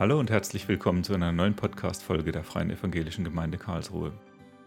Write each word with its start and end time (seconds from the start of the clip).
Hallo 0.00 0.18
und 0.18 0.30
herzlich 0.30 0.66
willkommen 0.66 1.04
zu 1.04 1.12
einer 1.12 1.30
neuen 1.30 1.54
Podcast-Folge 1.54 2.32
der 2.32 2.42
Freien 2.42 2.70
Evangelischen 2.70 3.22
Gemeinde 3.22 3.58
Karlsruhe. 3.58 4.14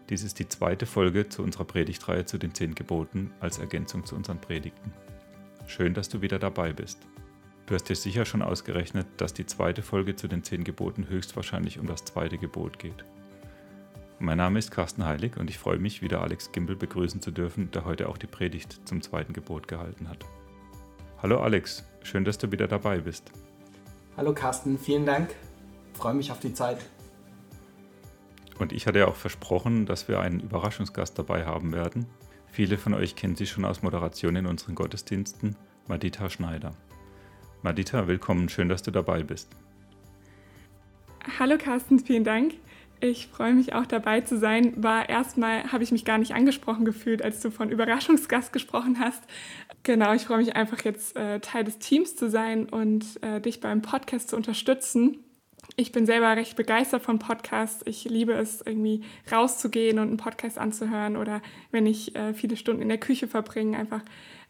Dies 0.08 0.22
ist 0.22 0.38
die 0.38 0.48
zweite 0.48 0.86
Folge 0.86 1.28
zu 1.28 1.42
unserer 1.42 1.64
Predigtreihe 1.64 2.24
zu 2.24 2.38
den 2.38 2.54
zehn 2.54 2.76
Geboten 2.76 3.32
als 3.40 3.58
Ergänzung 3.58 4.06
zu 4.06 4.14
unseren 4.14 4.40
Predigten. 4.40 4.92
Schön, 5.66 5.92
dass 5.92 6.08
du 6.08 6.22
wieder 6.22 6.38
dabei 6.38 6.72
bist. 6.72 7.00
Du 7.66 7.74
hast 7.74 7.88
dir 7.88 7.96
sicher 7.96 8.24
schon 8.24 8.42
ausgerechnet, 8.42 9.08
dass 9.16 9.34
die 9.34 9.44
zweite 9.44 9.82
Folge 9.82 10.14
zu 10.14 10.28
den 10.28 10.44
zehn 10.44 10.62
Geboten 10.62 11.08
höchstwahrscheinlich 11.08 11.80
um 11.80 11.88
das 11.88 12.04
zweite 12.04 12.38
Gebot 12.38 12.78
geht. 12.78 13.04
Mein 14.20 14.38
Name 14.38 14.60
ist 14.60 14.70
Carsten 14.70 15.04
Heilig 15.04 15.36
und 15.36 15.50
ich 15.50 15.58
freue 15.58 15.80
mich, 15.80 16.00
wieder 16.00 16.22
Alex 16.22 16.52
Gimbel 16.52 16.76
begrüßen 16.76 17.20
zu 17.20 17.32
dürfen, 17.32 17.72
der 17.72 17.84
heute 17.84 18.08
auch 18.08 18.18
die 18.18 18.28
Predigt 18.28 18.82
zum 18.84 19.02
zweiten 19.02 19.32
Gebot 19.32 19.66
gehalten 19.66 20.08
hat. 20.08 20.24
Hallo 21.20 21.40
Alex, 21.40 21.84
schön, 22.04 22.24
dass 22.24 22.38
du 22.38 22.52
wieder 22.52 22.68
dabei 22.68 22.98
bist. 23.00 23.32
Hallo 24.16 24.32
Carsten, 24.32 24.78
vielen 24.78 25.06
Dank. 25.06 25.34
Ich 25.92 25.98
freue 25.98 26.14
mich 26.14 26.30
auf 26.30 26.38
die 26.38 26.54
Zeit. 26.54 26.78
Und 28.60 28.72
ich 28.72 28.86
hatte 28.86 29.00
ja 29.00 29.08
auch 29.08 29.16
versprochen, 29.16 29.86
dass 29.86 30.06
wir 30.06 30.20
einen 30.20 30.38
Überraschungsgast 30.38 31.18
dabei 31.18 31.44
haben 31.44 31.72
werden. 31.72 32.06
Viele 32.46 32.78
von 32.78 32.94
euch 32.94 33.16
kennen 33.16 33.34
sie 33.34 33.46
schon 33.46 33.64
aus 33.64 33.82
Moderation 33.82 34.36
in 34.36 34.46
unseren 34.46 34.76
Gottesdiensten, 34.76 35.56
Madita 35.88 36.30
Schneider. 36.30 36.70
Madita, 37.62 38.06
willkommen, 38.06 38.48
schön, 38.48 38.68
dass 38.68 38.82
du 38.82 38.92
dabei 38.92 39.24
bist. 39.24 39.50
Hallo 41.40 41.58
Carsten, 41.58 41.98
vielen 41.98 42.22
Dank. 42.22 42.54
Ich 43.00 43.26
freue 43.26 43.52
mich 43.54 43.74
auch 43.74 43.86
dabei 43.86 44.22
zu 44.22 44.38
sein. 44.38 44.72
War 44.82 45.08
erstmal, 45.08 45.72
habe 45.72 45.84
ich 45.84 45.92
mich 45.92 46.04
gar 46.04 46.18
nicht 46.18 46.34
angesprochen 46.34 46.84
gefühlt, 46.84 47.22
als 47.22 47.40
du 47.40 47.50
von 47.50 47.70
Überraschungsgast 47.70 48.52
gesprochen 48.52 48.98
hast. 48.98 49.22
Genau, 49.82 50.14
ich 50.14 50.22
freue 50.22 50.38
mich 50.38 50.56
einfach 50.56 50.82
jetzt 50.84 51.16
äh, 51.16 51.40
Teil 51.40 51.64
des 51.64 51.78
Teams 51.78 52.16
zu 52.16 52.30
sein 52.30 52.66
und 52.68 53.22
äh, 53.22 53.40
dich 53.40 53.60
beim 53.60 53.82
Podcast 53.82 54.30
zu 54.30 54.36
unterstützen. 54.36 55.18
Ich 55.76 55.90
bin 55.90 56.06
selber 56.06 56.36
recht 56.36 56.54
begeistert 56.54 57.02
von 57.02 57.18
Podcasts. 57.18 57.82
Ich 57.84 58.04
liebe 58.04 58.32
es, 58.34 58.62
irgendwie 58.64 59.02
rauszugehen 59.32 59.98
und 59.98 60.06
einen 60.06 60.16
Podcast 60.18 60.56
anzuhören 60.56 61.16
oder 61.16 61.42
wenn 61.72 61.84
ich 61.84 62.14
äh, 62.14 62.32
viele 62.32 62.56
Stunden 62.56 62.80
in 62.80 62.88
der 62.88 62.98
Küche 62.98 63.26
verbringe, 63.26 63.76
einfach 63.76 64.02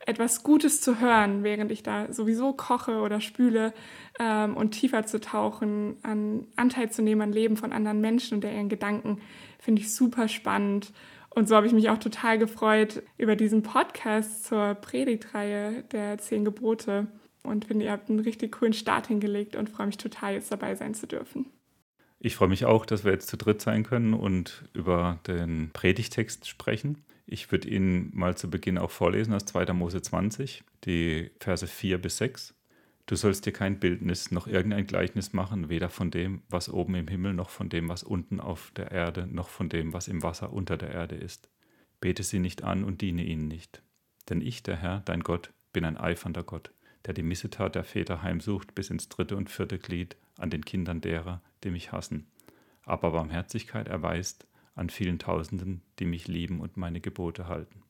etwas 0.05 0.42
Gutes 0.42 0.83
zu 0.83 1.00
hören, 1.00 1.42
während 1.42 1.72
ich 1.72 1.83
da 1.83 2.12
sowieso 2.12 2.52
koche 2.52 3.00
oder 3.00 3.22
spüle 3.22 3.72
ähm, 4.20 4.55
und 4.55 4.72
tiefer 4.72 5.06
zu 5.06 5.19
tauchen, 5.19 5.97
an 6.02 6.47
Anteil 6.56 6.91
zu 6.91 7.00
nehmen 7.00 7.22
an 7.22 7.33
Leben 7.33 7.56
von 7.56 7.72
anderen 7.72 8.02
Menschen 8.02 8.34
und 8.34 8.45
ihren 8.45 8.69
Gedanken, 8.69 9.22
finde 9.58 9.80
ich 9.80 9.95
super 9.95 10.28
spannend. 10.28 10.92
Und 11.30 11.48
so 11.48 11.56
habe 11.56 11.67
ich 11.67 11.72
mich 11.72 11.89
auch 11.89 11.98
total 11.98 12.39
gefreut 12.39 13.02
über 13.17 13.34
diesen 13.34 13.62
Podcast 13.62 14.45
zur 14.45 14.75
Predigtreihe 14.75 15.84
der 15.91 16.19
zehn 16.19 16.45
Gebote 16.45 17.06
und 17.45 17.67
finde, 17.67 17.84
ihr 17.84 17.92
habt 17.92 18.11
einen 18.11 18.20
richtig 18.20 18.53
coolen 18.53 18.73
Start 18.73 19.06
hingelegt 19.06 19.55
und 19.55 19.70
freue 19.70 19.87
mich 19.87 19.98
total, 19.98 20.34
jetzt 20.34 20.50
dabei 20.50 20.75
sein 20.75 20.95
zu 20.95 21.06
dürfen. 21.06 21.47
Ich 22.19 22.36
freue 22.36 22.48
mich 22.48 22.64
auch, 22.64 22.86
dass 22.86 23.05
wir 23.05 23.12
jetzt 23.12 23.28
zu 23.28 23.36
dritt 23.36 23.61
sein 23.61 23.84
können 23.84 24.14
und 24.14 24.64
über 24.73 25.20
den 25.27 25.70
Predigtext 25.73 26.48
sprechen. 26.48 27.05
Ich 27.27 27.53
würde 27.53 27.69
ihn 27.69 28.11
mal 28.14 28.36
zu 28.36 28.51
Beginn 28.51 28.78
auch 28.78 28.91
vorlesen 28.91 29.34
aus 29.34 29.45
2. 29.45 29.73
Mose 29.75 30.01
20, 30.01 30.64
die 30.84 31.31
Verse 31.39 31.67
4 31.67 31.98
bis 31.98 32.17
6. 32.17 32.55
Du 33.06 33.17
sollst 33.17 33.45
dir 33.45 33.53
kein 33.53 33.79
Bildnis 33.79 34.31
noch 34.31 34.47
irgendein 34.47 34.86
Gleichnis 34.86 35.34
machen, 35.34 35.69
weder 35.69 35.91
von 35.91 36.11
dem, 36.11 36.42
was 36.48 36.70
oben 36.70 36.95
im 36.95 37.08
Himmel, 37.08 37.34
noch 37.34 37.51
von 37.51 37.69
dem, 37.69 37.91
was 37.91 38.03
unten 38.03 38.41
auf 38.41 38.73
der 38.75 38.91
Erde, 38.91 39.27
noch 39.27 39.48
von 39.51 39.69
dem, 39.69 39.92
was 39.92 40.08
im 40.08 40.23
Wasser 40.23 40.53
unter 40.53 40.79
der 40.79 40.91
Erde 40.91 41.17
ist. 41.17 41.51
Bete 42.01 42.23
sie 42.23 42.39
nicht 42.39 42.64
an 42.64 42.84
und 42.84 43.03
diene 43.03 43.23
ihnen 43.23 43.48
nicht. 43.48 43.83
Denn 44.31 44.41
ich, 44.41 44.62
der 44.62 44.77
Herr, 44.77 45.01
dein 45.05 45.20
Gott, 45.20 45.53
bin 45.75 45.84
ein 45.84 45.98
eifernder 45.98 46.42
Gott, 46.42 46.70
der 47.06 47.14
die 47.14 47.22
Missetat 47.22 47.74
der 47.74 47.84
Väter 47.84 48.22
heimsucht 48.22 48.74
bis 48.74 48.90
ins 48.90 49.08
dritte 49.08 49.36
und 49.36 49.51
vierte 49.51 49.79
Glied 49.79 50.17
an 50.39 50.51
den 50.51 50.64
Kindern 50.64 51.01
derer, 51.01 51.42
die 51.62 51.70
mich 51.70 51.92
hassen, 51.92 52.27
aber 52.84 53.12
Barmherzigkeit 53.12 53.89
erweist 53.89 54.46
an 54.74 54.90
vielen 54.90 55.18
Tausenden, 55.18 55.83
die 55.98 56.05
mich 56.05 56.29
lieben 56.29 56.61
und 56.61 56.77
meine 56.77 57.01
Gebote 57.01 57.48
halten. 57.48 57.83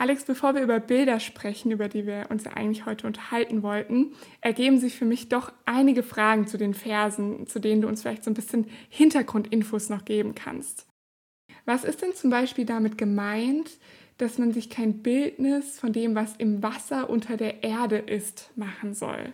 Alex, 0.00 0.24
bevor 0.24 0.54
wir 0.54 0.62
über 0.62 0.78
Bilder 0.78 1.18
sprechen, 1.18 1.72
über 1.72 1.88
die 1.88 2.06
wir 2.06 2.26
uns 2.30 2.44
ja 2.44 2.52
eigentlich 2.52 2.86
heute 2.86 3.06
unterhalten 3.08 3.64
wollten, 3.64 4.12
ergeben 4.40 4.78
sich 4.78 4.94
für 4.94 5.04
mich 5.04 5.28
doch 5.28 5.52
einige 5.66 6.04
Fragen 6.04 6.46
zu 6.46 6.56
den 6.56 6.72
Versen, 6.72 7.48
zu 7.48 7.58
denen 7.58 7.82
du 7.82 7.88
uns 7.88 8.02
vielleicht 8.02 8.22
so 8.22 8.30
ein 8.30 8.34
bisschen 8.34 8.68
Hintergrundinfos 8.90 9.88
noch 9.88 10.04
geben 10.04 10.36
kannst. 10.36 10.86
Was 11.64 11.82
ist 11.82 12.00
denn 12.00 12.14
zum 12.14 12.30
Beispiel 12.30 12.64
damit 12.64 12.96
gemeint, 12.96 13.78
dass 14.18 14.38
man 14.38 14.52
sich 14.52 14.68
kein 14.68 14.98
Bildnis 14.98 15.78
von 15.78 15.92
dem, 15.92 16.14
was 16.14 16.36
im 16.36 16.62
Wasser 16.62 17.08
unter 17.08 17.36
der 17.36 17.62
Erde 17.62 17.96
ist, 17.96 18.50
machen 18.56 18.94
soll? 18.94 19.32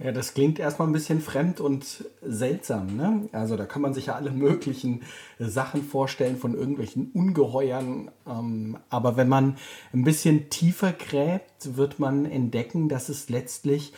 Ja, 0.00 0.12
das 0.12 0.32
klingt 0.32 0.60
erstmal 0.60 0.86
ein 0.86 0.92
bisschen 0.92 1.20
fremd 1.20 1.60
und 1.60 2.04
seltsam. 2.22 2.96
Ne? 2.96 3.28
Also 3.32 3.56
da 3.56 3.66
kann 3.66 3.82
man 3.82 3.94
sich 3.94 4.06
ja 4.06 4.14
alle 4.14 4.30
möglichen 4.30 5.02
Sachen 5.40 5.82
vorstellen 5.82 6.36
von 6.36 6.54
irgendwelchen 6.54 7.10
Ungeheuern. 7.12 8.10
Ähm, 8.24 8.78
aber 8.90 9.16
wenn 9.16 9.28
man 9.28 9.56
ein 9.92 10.04
bisschen 10.04 10.50
tiefer 10.50 10.92
gräbt, 10.92 11.76
wird 11.76 11.98
man 11.98 12.26
entdecken, 12.26 12.88
dass 12.88 13.08
es 13.08 13.28
letztlich 13.28 13.92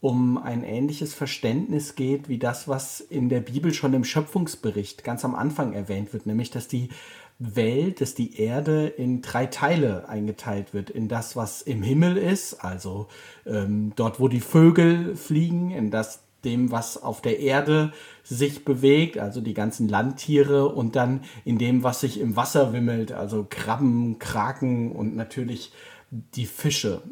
um 0.00 0.36
ein 0.36 0.64
ähnliches 0.64 1.14
Verständnis 1.14 1.94
geht 1.94 2.28
wie 2.28 2.38
das, 2.38 2.68
was 2.68 3.00
in 3.00 3.30
der 3.30 3.40
Bibel 3.40 3.72
schon 3.72 3.94
im 3.94 4.04
Schöpfungsbericht 4.04 5.02
ganz 5.04 5.24
am 5.24 5.34
Anfang 5.34 5.72
erwähnt 5.72 6.12
wird, 6.12 6.26
nämlich 6.26 6.50
dass 6.50 6.68
die 6.68 6.90
Welt, 7.38 8.00
dass 8.00 8.14
die 8.14 8.40
Erde 8.40 8.86
in 8.86 9.20
drei 9.20 9.46
Teile 9.46 10.08
eingeteilt 10.08 10.72
wird. 10.72 10.90
In 10.90 11.08
das, 11.08 11.34
was 11.34 11.62
im 11.62 11.82
Himmel 11.82 12.16
ist, 12.16 12.64
also 12.64 13.08
ähm, 13.44 13.92
dort, 13.96 14.20
wo 14.20 14.28
die 14.28 14.40
Vögel 14.40 15.16
fliegen, 15.16 15.70
in 15.70 15.90
das 15.90 16.20
dem, 16.44 16.70
was 16.70 17.02
auf 17.02 17.22
der 17.22 17.40
Erde 17.40 17.92
sich 18.22 18.64
bewegt, 18.64 19.18
also 19.18 19.40
die 19.40 19.54
ganzen 19.54 19.88
Landtiere 19.88 20.68
und 20.68 20.94
dann 20.94 21.22
in 21.44 21.58
dem, 21.58 21.82
was 21.82 22.00
sich 22.00 22.20
im 22.20 22.36
Wasser 22.36 22.72
wimmelt, 22.72 23.12
also 23.12 23.46
Krabben, 23.48 24.18
Kraken 24.18 24.92
und 24.92 25.16
natürlich 25.16 25.72
die 26.10 26.46
Fische. 26.46 27.02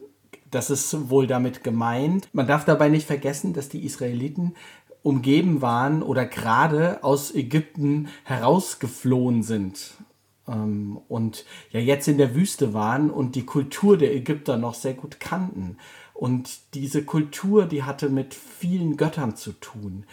Das 0.50 0.68
ist 0.68 1.08
wohl 1.08 1.26
damit 1.26 1.64
gemeint. 1.64 2.28
Man 2.34 2.46
darf 2.46 2.66
dabei 2.66 2.90
nicht 2.90 3.06
vergessen, 3.06 3.54
dass 3.54 3.70
die 3.70 3.84
Israeliten 3.84 4.54
umgeben 5.02 5.62
waren 5.62 6.02
oder 6.02 6.26
gerade 6.26 7.02
aus 7.02 7.34
Ägypten 7.34 8.08
herausgeflohen 8.24 9.42
sind 9.42 9.96
und 10.44 11.44
ja 11.70 11.80
jetzt 11.80 12.08
in 12.08 12.18
der 12.18 12.34
Wüste 12.34 12.74
waren 12.74 13.10
und 13.10 13.36
die 13.36 13.46
Kultur 13.46 13.96
der 13.96 14.14
Ägypter 14.14 14.56
noch 14.56 14.74
sehr 14.74 14.94
gut 14.94 15.20
kannten. 15.20 15.76
Und 16.14 16.74
diese 16.74 17.04
Kultur, 17.04 17.66
die 17.66 17.84
hatte 17.84 18.08
mit 18.08 18.34
vielen 18.34 18.96
Göttern 18.96 19.36
zu 19.36 19.52
tun. 19.52 20.04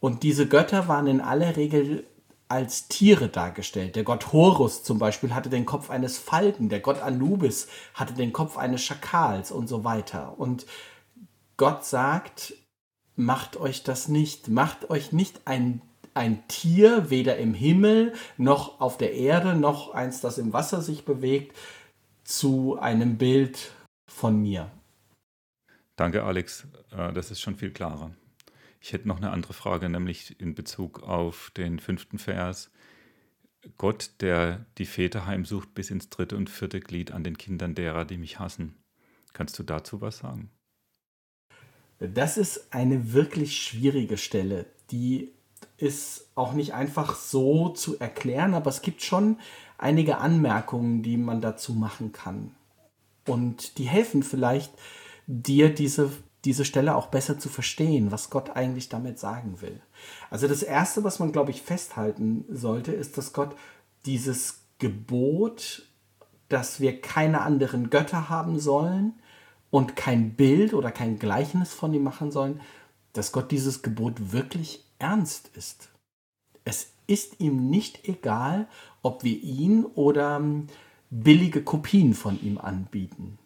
Und 0.00 0.22
diese 0.22 0.46
Götter 0.46 0.88
waren 0.88 1.06
in 1.06 1.20
aller 1.20 1.56
Regel 1.56 2.06
als 2.48 2.88
Tiere 2.88 3.28
dargestellt. 3.28 3.96
Der 3.96 4.04
Gott 4.04 4.32
Horus 4.32 4.82
zum 4.82 4.98
Beispiel 4.98 5.34
hatte 5.34 5.50
den 5.50 5.66
Kopf 5.66 5.90
eines 5.90 6.16
Falken, 6.16 6.68
der 6.68 6.80
Gott 6.80 7.00
Anubis 7.00 7.68
hatte 7.94 8.14
den 8.14 8.32
Kopf 8.32 8.56
eines 8.56 8.82
Schakals 8.82 9.50
und 9.50 9.68
so 9.68 9.84
weiter. 9.84 10.38
Und 10.38 10.66
Gott 11.56 11.84
sagt, 11.84 12.54
macht 13.16 13.56
euch 13.56 13.82
das 13.82 14.08
nicht, 14.08 14.48
macht 14.48 14.90
euch 14.90 15.12
nicht 15.12 15.42
ein 15.46 15.82
ein 16.16 16.46
Tier, 16.48 17.10
weder 17.10 17.36
im 17.36 17.54
Himmel 17.54 18.14
noch 18.36 18.80
auf 18.80 18.98
der 18.98 19.14
Erde, 19.14 19.54
noch 19.54 19.92
eins, 19.94 20.20
das 20.20 20.38
im 20.38 20.52
Wasser 20.52 20.82
sich 20.82 21.04
bewegt, 21.04 21.56
zu 22.24 22.78
einem 22.78 23.18
Bild 23.18 23.72
von 24.08 24.40
mir. 24.40 24.70
Danke, 25.96 26.24
Alex. 26.24 26.66
Äh, 26.90 27.12
das 27.12 27.30
ist 27.30 27.40
schon 27.40 27.56
viel 27.56 27.70
klarer. 27.70 28.10
Ich 28.80 28.92
hätte 28.92 29.08
noch 29.08 29.16
eine 29.16 29.30
andere 29.30 29.52
Frage, 29.52 29.88
nämlich 29.88 30.40
in 30.40 30.54
Bezug 30.54 31.02
auf 31.02 31.50
den 31.56 31.78
fünften 31.78 32.18
Vers. 32.18 32.70
Gott, 33.78 34.10
der 34.20 34.66
die 34.78 34.86
Väter 34.86 35.26
heimsucht 35.26 35.74
bis 35.74 35.90
ins 35.90 36.08
dritte 36.08 36.36
und 36.36 36.50
vierte 36.50 36.80
Glied 36.80 37.10
an 37.10 37.24
den 37.24 37.36
Kindern 37.36 37.74
derer, 37.74 38.04
die 38.04 38.18
mich 38.18 38.38
hassen. 38.38 38.76
Kannst 39.32 39.58
du 39.58 39.62
dazu 39.62 40.00
was 40.00 40.18
sagen? 40.18 40.50
Das 41.98 42.36
ist 42.36 42.72
eine 42.72 43.12
wirklich 43.12 43.56
schwierige 43.56 44.18
Stelle, 44.18 44.66
die 44.90 45.32
ist 45.78 46.28
auch 46.34 46.52
nicht 46.52 46.74
einfach 46.74 47.14
so 47.16 47.68
zu 47.68 47.98
erklären, 47.98 48.54
aber 48.54 48.70
es 48.70 48.82
gibt 48.82 49.02
schon 49.02 49.38
einige 49.78 50.18
Anmerkungen, 50.18 51.02
die 51.02 51.16
man 51.16 51.40
dazu 51.40 51.74
machen 51.74 52.12
kann. 52.12 52.54
Und 53.26 53.78
die 53.78 53.84
helfen 53.84 54.22
vielleicht 54.22 54.72
dir 55.26 55.74
diese, 55.74 56.10
diese 56.44 56.64
Stelle 56.64 56.94
auch 56.94 57.08
besser 57.08 57.38
zu 57.38 57.48
verstehen, 57.48 58.12
was 58.12 58.30
Gott 58.30 58.50
eigentlich 58.50 58.88
damit 58.88 59.18
sagen 59.18 59.60
will. 59.60 59.80
Also 60.30 60.48
das 60.48 60.62
Erste, 60.62 61.04
was 61.04 61.18
man, 61.18 61.32
glaube 61.32 61.50
ich, 61.50 61.62
festhalten 61.62 62.44
sollte, 62.48 62.92
ist, 62.92 63.18
dass 63.18 63.32
Gott 63.32 63.56
dieses 64.06 64.60
Gebot, 64.78 65.88
dass 66.48 66.80
wir 66.80 67.00
keine 67.00 67.40
anderen 67.40 67.90
Götter 67.90 68.28
haben 68.28 68.60
sollen 68.60 69.14
und 69.70 69.96
kein 69.96 70.34
Bild 70.34 70.72
oder 70.72 70.92
kein 70.92 71.18
Gleichnis 71.18 71.74
von 71.74 71.92
ihm 71.92 72.04
machen 72.04 72.30
sollen, 72.30 72.60
dass 73.12 73.32
Gott 73.32 73.50
dieses 73.50 73.82
Gebot 73.82 74.32
wirklich 74.32 74.85
ernst 74.98 75.50
ist. 75.54 75.90
Es 76.64 76.92
ist 77.06 77.40
ihm 77.40 77.70
nicht 77.70 78.08
egal, 78.08 78.66
ob 79.02 79.22
wir 79.24 79.40
ihn 79.42 79.84
oder 79.84 80.42
billige 81.10 81.62
Kopien 81.62 82.14
von 82.14 82.40
ihm 82.42 82.58
anbieten. 82.58 83.38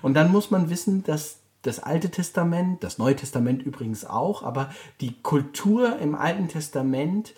Und 0.00 0.14
dann 0.14 0.30
muss 0.30 0.50
man 0.50 0.70
wissen, 0.70 1.02
dass 1.04 1.38
das 1.62 1.78
Alte 1.78 2.10
Testament, 2.10 2.82
das 2.82 2.98
Neue 2.98 3.16
Testament 3.16 3.62
übrigens 3.62 4.04
auch, 4.04 4.42
aber 4.42 4.72
die 5.00 5.14
Kultur 5.22 5.98
im 5.98 6.14
Alten 6.14 6.48
Testament, 6.48 7.34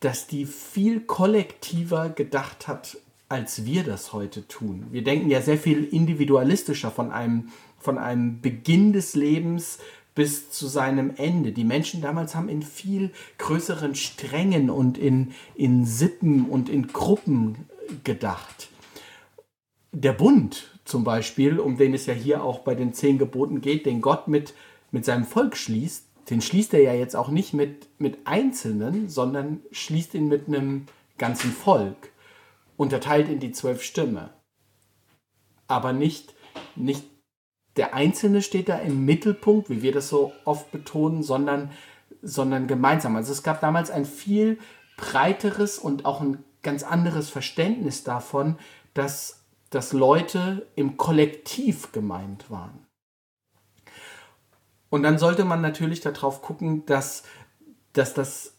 dass 0.00 0.28
die 0.28 0.46
viel 0.46 1.00
kollektiver 1.00 2.10
gedacht 2.10 2.68
hat, 2.68 2.98
als 3.28 3.64
wir 3.64 3.82
das 3.82 4.12
heute 4.12 4.46
tun. 4.46 4.86
Wir 4.90 5.02
denken 5.02 5.28
ja 5.28 5.42
sehr 5.42 5.58
viel 5.58 5.84
individualistischer 5.84 6.90
von 6.90 7.10
einem, 7.10 7.48
von 7.78 7.98
einem 7.98 8.40
Beginn 8.40 8.92
des 8.92 9.14
Lebens 9.14 9.78
bis 10.18 10.50
zu 10.50 10.66
seinem 10.66 11.12
Ende. 11.16 11.52
Die 11.52 11.62
Menschen 11.62 12.02
damals 12.02 12.34
haben 12.34 12.48
in 12.48 12.62
viel 12.62 13.12
größeren 13.38 13.94
Strängen 13.94 14.68
und 14.68 14.98
in, 14.98 15.32
in 15.54 15.86
Sippen 15.86 16.46
und 16.46 16.68
in 16.68 16.88
Gruppen 16.88 17.68
gedacht. 18.02 18.68
Der 19.92 20.12
Bund 20.12 20.76
zum 20.84 21.04
Beispiel, 21.04 21.60
um 21.60 21.76
den 21.76 21.94
es 21.94 22.06
ja 22.06 22.14
hier 22.14 22.42
auch 22.42 22.58
bei 22.58 22.74
den 22.74 22.92
zehn 22.92 23.16
Geboten 23.16 23.60
geht, 23.60 23.86
den 23.86 24.00
Gott 24.00 24.26
mit, 24.26 24.54
mit 24.90 25.04
seinem 25.04 25.24
Volk 25.24 25.56
schließt, 25.56 26.04
den 26.30 26.40
schließt 26.40 26.74
er 26.74 26.82
ja 26.82 26.94
jetzt 26.94 27.14
auch 27.14 27.28
nicht 27.28 27.54
mit, 27.54 27.86
mit 28.00 28.26
Einzelnen, 28.26 29.08
sondern 29.08 29.60
schließt 29.70 30.14
ihn 30.14 30.26
mit 30.26 30.48
einem 30.48 30.86
ganzen 31.16 31.52
Volk, 31.52 32.10
unterteilt 32.76 33.28
in 33.28 33.38
die 33.38 33.52
zwölf 33.52 33.84
Stämme. 33.84 34.30
Aber 35.68 35.92
nicht, 35.92 36.34
nicht 36.74 37.04
der 37.78 37.94
Einzelne 37.94 38.42
steht 38.42 38.68
da 38.68 38.76
im 38.76 39.04
Mittelpunkt, 39.06 39.70
wie 39.70 39.80
wir 39.82 39.92
das 39.92 40.08
so 40.08 40.32
oft 40.44 40.70
betonen, 40.70 41.22
sondern, 41.22 41.70
sondern 42.20 42.66
gemeinsam. 42.66 43.16
Also 43.16 43.32
es 43.32 43.42
gab 43.42 43.60
damals 43.60 43.90
ein 43.90 44.04
viel 44.04 44.58
breiteres 44.96 45.78
und 45.78 46.04
auch 46.04 46.20
ein 46.20 46.44
ganz 46.62 46.82
anderes 46.82 47.30
Verständnis 47.30 48.04
davon, 48.04 48.58
dass 48.92 49.38
dass 49.70 49.92
Leute 49.92 50.66
im 50.76 50.96
Kollektiv 50.96 51.92
gemeint 51.92 52.50
waren. 52.50 52.86
Und 54.90 55.02
dann 55.02 55.18
sollte 55.18 55.44
man 55.44 55.60
natürlich 55.60 56.00
darauf 56.00 56.40
gucken, 56.40 56.86
dass, 56.86 57.24
dass 57.92 58.14
das 58.14 58.54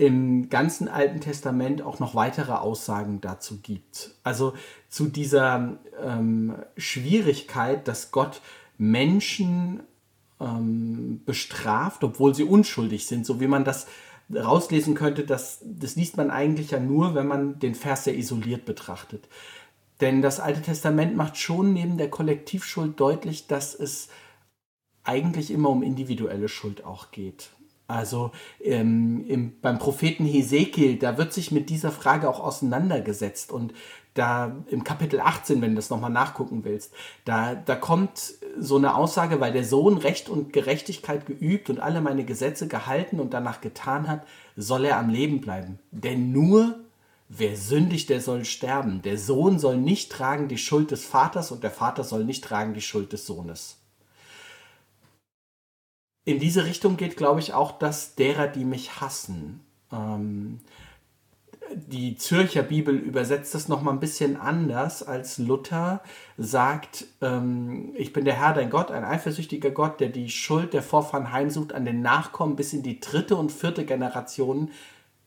im 0.00 0.48
ganzen 0.48 0.88
Alten 0.88 1.20
Testament 1.20 1.82
auch 1.82 1.98
noch 1.98 2.14
weitere 2.14 2.52
Aussagen 2.52 3.20
dazu 3.20 3.58
gibt. 3.60 4.14
Also 4.24 4.54
zu 4.88 5.08
dieser 5.08 5.76
ähm, 6.02 6.54
Schwierigkeit, 6.78 7.86
dass 7.86 8.10
Gott 8.10 8.40
Menschen 8.78 9.82
ähm, 10.40 11.20
bestraft, 11.26 12.02
obwohl 12.02 12.34
sie 12.34 12.44
unschuldig 12.44 13.06
sind, 13.06 13.26
so 13.26 13.40
wie 13.40 13.46
man 13.46 13.66
das 13.66 13.88
rauslesen 14.34 14.94
könnte, 14.94 15.24
das, 15.24 15.58
das 15.64 15.96
liest 15.96 16.16
man 16.16 16.30
eigentlich 16.30 16.70
ja 16.70 16.80
nur, 16.80 17.14
wenn 17.14 17.26
man 17.26 17.58
den 17.58 17.74
Vers 17.74 18.04
sehr 18.04 18.16
isoliert 18.16 18.64
betrachtet. 18.64 19.28
Denn 20.00 20.22
das 20.22 20.40
Alte 20.40 20.62
Testament 20.62 21.14
macht 21.14 21.36
schon 21.36 21.74
neben 21.74 21.98
der 21.98 22.08
Kollektivschuld 22.08 22.98
deutlich, 22.98 23.48
dass 23.48 23.74
es 23.74 24.08
eigentlich 25.04 25.50
immer 25.50 25.68
um 25.68 25.82
individuelle 25.82 26.48
Schuld 26.48 26.86
auch 26.86 27.10
geht. 27.10 27.50
Also 27.90 28.30
ähm, 28.62 29.24
im, 29.26 29.60
beim 29.60 29.78
Propheten 29.78 30.24
Hesekiel, 30.24 30.96
da 30.98 31.18
wird 31.18 31.32
sich 31.32 31.50
mit 31.50 31.70
dieser 31.70 31.90
Frage 31.90 32.28
auch 32.28 32.40
auseinandergesetzt. 32.40 33.52
Und 33.52 33.74
da 34.14 34.56
im 34.68 34.84
Kapitel 34.84 35.20
18, 35.20 35.60
wenn 35.62 35.70
du 35.70 35.76
das 35.76 35.90
nochmal 35.90 36.10
nachgucken 36.10 36.64
willst, 36.64 36.92
da, 37.24 37.54
da 37.54 37.76
kommt 37.76 38.34
so 38.58 38.76
eine 38.76 38.94
Aussage, 38.94 39.40
weil 39.40 39.52
der 39.52 39.64
Sohn 39.64 39.98
Recht 39.98 40.28
und 40.28 40.52
Gerechtigkeit 40.52 41.26
geübt 41.26 41.70
und 41.70 41.80
alle 41.80 42.00
meine 42.00 42.24
Gesetze 42.24 42.66
gehalten 42.68 43.20
und 43.20 43.34
danach 43.34 43.60
getan 43.60 44.08
hat, 44.08 44.26
soll 44.56 44.84
er 44.84 44.98
am 44.98 45.10
Leben 45.10 45.40
bleiben. 45.40 45.78
Denn 45.90 46.32
nur 46.32 46.80
Wer 47.32 47.56
sündigt, 47.56 48.10
der 48.10 48.20
soll 48.20 48.44
sterben. 48.44 49.02
Der 49.02 49.16
Sohn 49.16 49.60
soll 49.60 49.76
nicht 49.76 50.10
tragen 50.10 50.48
die 50.48 50.58
Schuld 50.58 50.90
des 50.90 51.04
Vaters 51.04 51.52
und 51.52 51.62
der 51.62 51.70
Vater 51.70 52.02
soll 52.02 52.24
nicht 52.24 52.42
tragen 52.42 52.74
die 52.74 52.80
Schuld 52.80 53.12
des 53.12 53.24
Sohnes. 53.24 53.79
In 56.24 56.38
diese 56.38 56.64
Richtung 56.64 56.96
geht, 56.96 57.16
glaube 57.16 57.40
ich, 57.40 57.54
auch 57.54 57.78
das 57.78 58.14
derer, 58.14 58.46
die 58.46 58.64
mich 58.64 59.00
hassen. 59.00 59.60
Ähm, 59.92 60.60
die 61.74 62.16
Zürcher 62.16 62.62
Bibel 62.62 62.96
übersetzt 62.96 63.54
das 63.54 63.68
nochmal 63.68 63.94
ein 63.94 64.00
bisschen 64.00 64.36
anders, 64.36 65.02
als 65.02 65.38
Luther 65.38 66.02
sagt, 66.36 67.06
ähm, 67.20 67.92
ich 67.96 68.12
bin 68.12 68.24
der 68.24 68.34
Herr, 68.34 68.52
dein 68.52 68.70
Gott, 68.70 68.90
ein 68.90 69.04
eifersüchtiger 69.04 69.70
Gott, 69.70 70.00
der 70.00 70.08
die 70.08 70.30
Schuld 70.30 70.72
der 70.72 70.82
Vorfahren 70.82 71.32
heimsucht 71.32 71.72
an 71.72 71.84
den 71.84 72.02
Nachkommen 72.02 72.56
bis 72.56 72.72
in 72.72 72.82
die 72.82 73.00
dritte 73.00 73.36
und 73.36 73.52
vierte 73.52 73.84
Generation, 73.84 74.70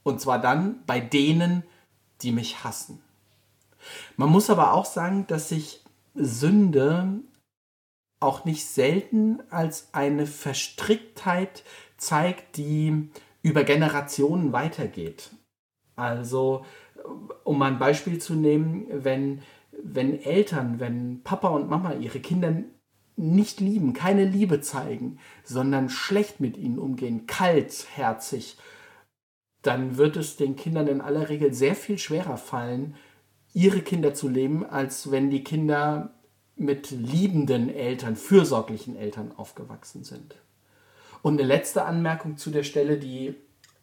und 0.03 0.19
zwar 0.19 0.39
dann 0.39 0.83
bei 0.85 0.99
denen, 0.99 1.63
die 2.21 2.31
mich 2.31 2.63
hassen. 2.63 3.01
Man 4.17 4.29
muss 4.29 4.49
aber 4.49 4.73
auch 4.73 4.85
sagen, 4.85 5.25
dass 5.27 5.49
sich 5.49 5.81
Sünde 6.15 7.19
auch 8.23 8.45
nicht 8.45 8.65
selten 8.65 9.39
als 9.49 9.89
eine 9.93 10.25
Verstricktheit 10.25 11.63
zeigt, 11.97 12.57
die 12.57 13.09
über 13.41 13.63
Generationen 13.63 14.53
weitergeht. 14.53 15.31
Also, 15.95 16.65
um 17.43 17.59
mal 17.59 17.71
ein 17.71 17.79
Beispiel 17.79 18.19
zu 18.19 18.33
nehmen, 18.33 18.87
wenn, 18.89 19.41
wenn 19.71 20.19
Eltern, 20.19 20.79
wenn 20.79 21.21
Papa 21.23 21.49
und 21.49 21.69
Mama 21.69 21.93
ihre 21.93 22.19
Kinder 22.19 22.63
nicht 23.15 23.59
lieben, 23.59 23.93
keine 23.93 24.25
Liebe 24.25 24.61
zeigen, 24.61 25.19
sondern 25.43 25.89
schlecht 25.89 26.39
mit 26.39 26.57
ihnen 26.57 26.79
umgehen, 26.79 27.27
kaltherzig 27.27 28.57
dann 29.63 29.97
wird 29.97 30.17
es 30.17 30.35
den 30.35 30.55
Kindern 30.55 30.87
in 30.87 31.01
aller 31.01 31.29
Regel 31.29 31.53
sehr 31.53 31.75
viel 31.75 31.97
schwerer 31.97 32.37
fallen, 32.37 32.95
ihre 33.53 33.81
Kinder 33.81 34.13
zu 34.13 34.27
leben, 34.27 34.65
als 34.65 35.09
wenn 35.09 35.29
die 35.29 35.43
Kinder 35.43 36.13
mit 36.55 36.91
liebenden 36.91 37.73
Eltern, 37.73 38.15
fürsorglichen 38.15 38.95
Eltern 38.95 39.31
aufgewachsen 39.35 40.03
sind. 40.03 40.35
Und 41.21 41.39
eine 41.39 41.47
letzte 41.47 41.85
Anmerkung 41.85 42.37
zu 42.37 42.51
der 42.51 42.63
Stelle, 42.63 42.97
die 42.97 43.35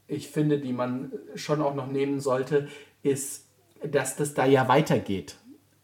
ich 0.07 0.29
finde, 0.29 0.59
die 0.59 0.73
man 0.73 1.13
schon 1.35 1.63
auch 1.63 1.75
noch 1.75 1.87
nehmen 1.87 2.21
sollte, 2.21 2.69
ist, 3.03 3.47
dass 3.83 4.17
das 4.17 4.35
da 4.35 4.45
ja 4.45 4.69
weitergeht. 4.69 5.37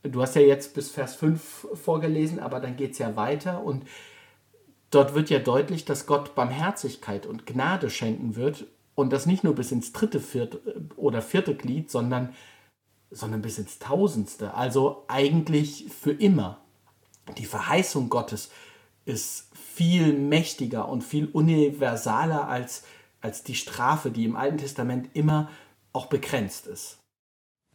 Du 0.03 0.21
hast 0.21 0.37
ja 0.37 0.43
jetzt 0.43 0.75
bis 0.75 0.91
Vers 0.91 1.15
5 1.17 1.69
vorgelesen, 1.75 2.38
aber 2.38 2.61
dann 2.61 2.77
geht 2.77 2.93
es 2.93 2.99
ja 2.99 3.17
weiter 3.17 3.62
und 3.62 3.85
dort 4.91 5.15
wird 5.15 5.31
ja 5.31 5.38
deutlich, 5.38 5.85
dass 5.85 6.06
Gott 6.06 6.35
Barmherzigkeit 6.35 7.27
und 7.27 7.47
Gnade 7.47 7.91
schenken 7.91 8.37
wird 8.37 8.67
und 8.94 9.12
das 9.12 9.27
nicht 9.27 9.44
nur 9.44 9.55
bis 9.55 9.73
ins 9.73 9.93
dritte, 9.93 10.21
vierte 10.21 10.61
oder 10.97 11.23
vierte 11.23 11.55
Glied, 11.55 11.91
sondern, 11.91 12.35
sondern 13.11 13.43
bis 13.43 13.59
ins 13.59 13.78
tausendste. 13.78 14.55
Also 14.55 15.05
eigentlich 15.09 15.87
für 15.88 16.12
immer. 16.12 16.61
Die 17.38 17.45
Verheißung 17.45 18.09
Gottes 18.09 18.50
ist 19.04 19.50
viel 19.54 20.12
mächtiger 20.12 20.88
und 20.88 21.02
viel 21.02 21.26
universaler 21.26 22.49
als, 22.49 22.85
als 23.21 23.42
die 23.42 23.54
Strafe, 23.54 24.11
die 24.11 24.25
im 24.25 24.37
Alten 24.37 24.59
Testament 24.59 25.11
immer 25.14 25.50
auch 25.92 26.06
begrenzt 26.06 26.66
ist. 26.66 26.99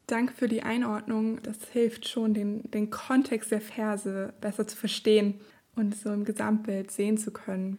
Danke 0.08 0.34
für 0.34 0.48
die 0.48 0.64
Einordnung. 0.64 1.42
Das 1.44 1.58
hilft 1.72 2.08
schon, 2.08 2.34
den, 2.34 2.70
den 2.72 2.90
Kontext 2.90 3.52
der 3.52 3.62
Verse 3.62 4.34
besser 4.42 4.68
zu 4.68 4.76
verstehen 4.76 5.40
und 5.76 5.96
so 5.96 6.12
im 6.12 6.26
Gesamtbild 6.26 6.92
sehen 6.92 7.18
zu 7.18 7.32
können. 7.32 7.78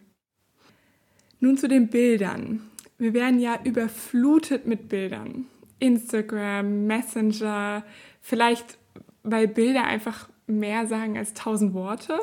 Nun 1.39 1.57
zu 1.57 1.67
den 1.67 1.89
Bildern 1.89 2.71
wir 3.03 3.13
werden 3.13 3.39
ja 3.39 3.59
überflutet 3.63 4.65
mit 4.65 4.87
Bildern. 4.87 5.45
Instagram, 5.79 6.87
Messenger, 6.87 7.83
vielleicht 8.21 8.77
weil 9.23 9.47
Bilder 9.47 9.83
einfach 9.83 10.29
mehr 10.47 10.87
sagen 10.87 11.17
als 11.17 11.33
tausend 11.33 11.73
Worte. 11.73 12.19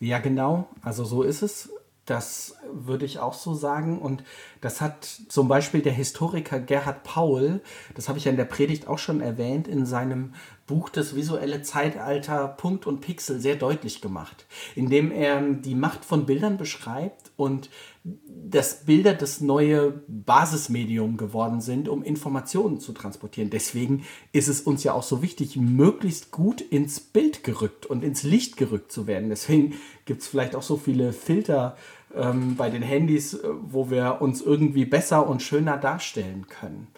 Ja, 0.00 0.18
genau. 0.18 0.68
Also 0.82 1.04
so 1.04 1.22
ist 1.22 1.42
es. 1.42 1.70
Das 2.04 2.56
würde 2.74 3.04
ich 3.04 3.18
auch 3.18 3.34
so 3.34 3.54
sagen. 3.54 3.98
Und 3.98 4.24
das 4.60 4.80
hat 4.80 5.04
zum 5.04 5.48
Beispiel 5.48 5.82
der 5.82 5.92
Historiker 5.92 6.60
Gerhard 6.60 7.04
Paul, 7.04 7.60
das 7.94 8.08
habe 8.08 8.18
ich 8.18 8.24
ja 8.24 8.30
in 8.30 8.36
der 8.36 8.44
Predigt 8.44 8.88
auch 8.88 8.98
schon 8.98 9.20
erwähnt, 9.20 9.68
in 9.68 9.86
seinem 9.86 10.34
Buch 10.66 10.88
Das 10.88 11.14
visuelle 11.14 11.60
Zeitalter 11.60 12.48
Punkt 12.48 12.86
und 12.86 13.00
Pixel 13.00 13.38
sehr 13.38 13.56
deutlich 13.56 14.00
gemacht, 14.00 14.46
indem 14.74 15.12
er 15.12 15.42
die 15.42 15.74
Macht 15.74 16.06
von 16.06 16.24
Bildern 16.24 16.56
beschreibt 16.56 17.32
und 17.36 17.68
dass 18.26 18.84
Bilder 18.84 19.14
das 19.14 19.40
neue 19.40 20.02
Basismedium 20.08 21.16
geworden 21.16 21.60
sind, 21.60 21.88
um 21.88 22.02
Informationen 22.02 22.78
zu 22.78 22.92
transportieren. 22.92 23.50
Deswegen 23.50 24.04
ist 24.32 24.48
es 24.48 24.60
uns 24.62 24.84
ja 24.84 24.92
auch 24.92 25.02
so 25.02 25.22
wichtig, 25.22 25.56
möglichst 25.56 26.30
gut 26.30 26.60
ins 26.60 27.00
Bild 27.00 27.44
gerückt 27.44 27.86
und 27.86 28.04
ins 28.04 28.22
Licht 28.22 28.56
gerückt 28.56 28.92
zu 28.92 29.06
werden. 29.06 29.30
Deswegen 29.30 29.74
gibt 30.04 30.22
es 30.22 30.28
vielleicht 30.28 30.54
auch 30.54 30.62
so 30.62 30.76
viele 30.76 31.12
Filter 31.12 31.76
ähm, 32.14 32.56
bei 32.56 32.70
den 32.70 32.82
Handys, 32.82 33.34
äh, 33.34 33.48
wo 33.62 33.90
wir 33.90 34.20
uns 34.20 34.40
irgendwie 34.40 34.84
besser 34.84 35.26
und 35.26 35.42
schöner 35.42 35.76
darstellen 35.76 36.46
können. 36.48 36.88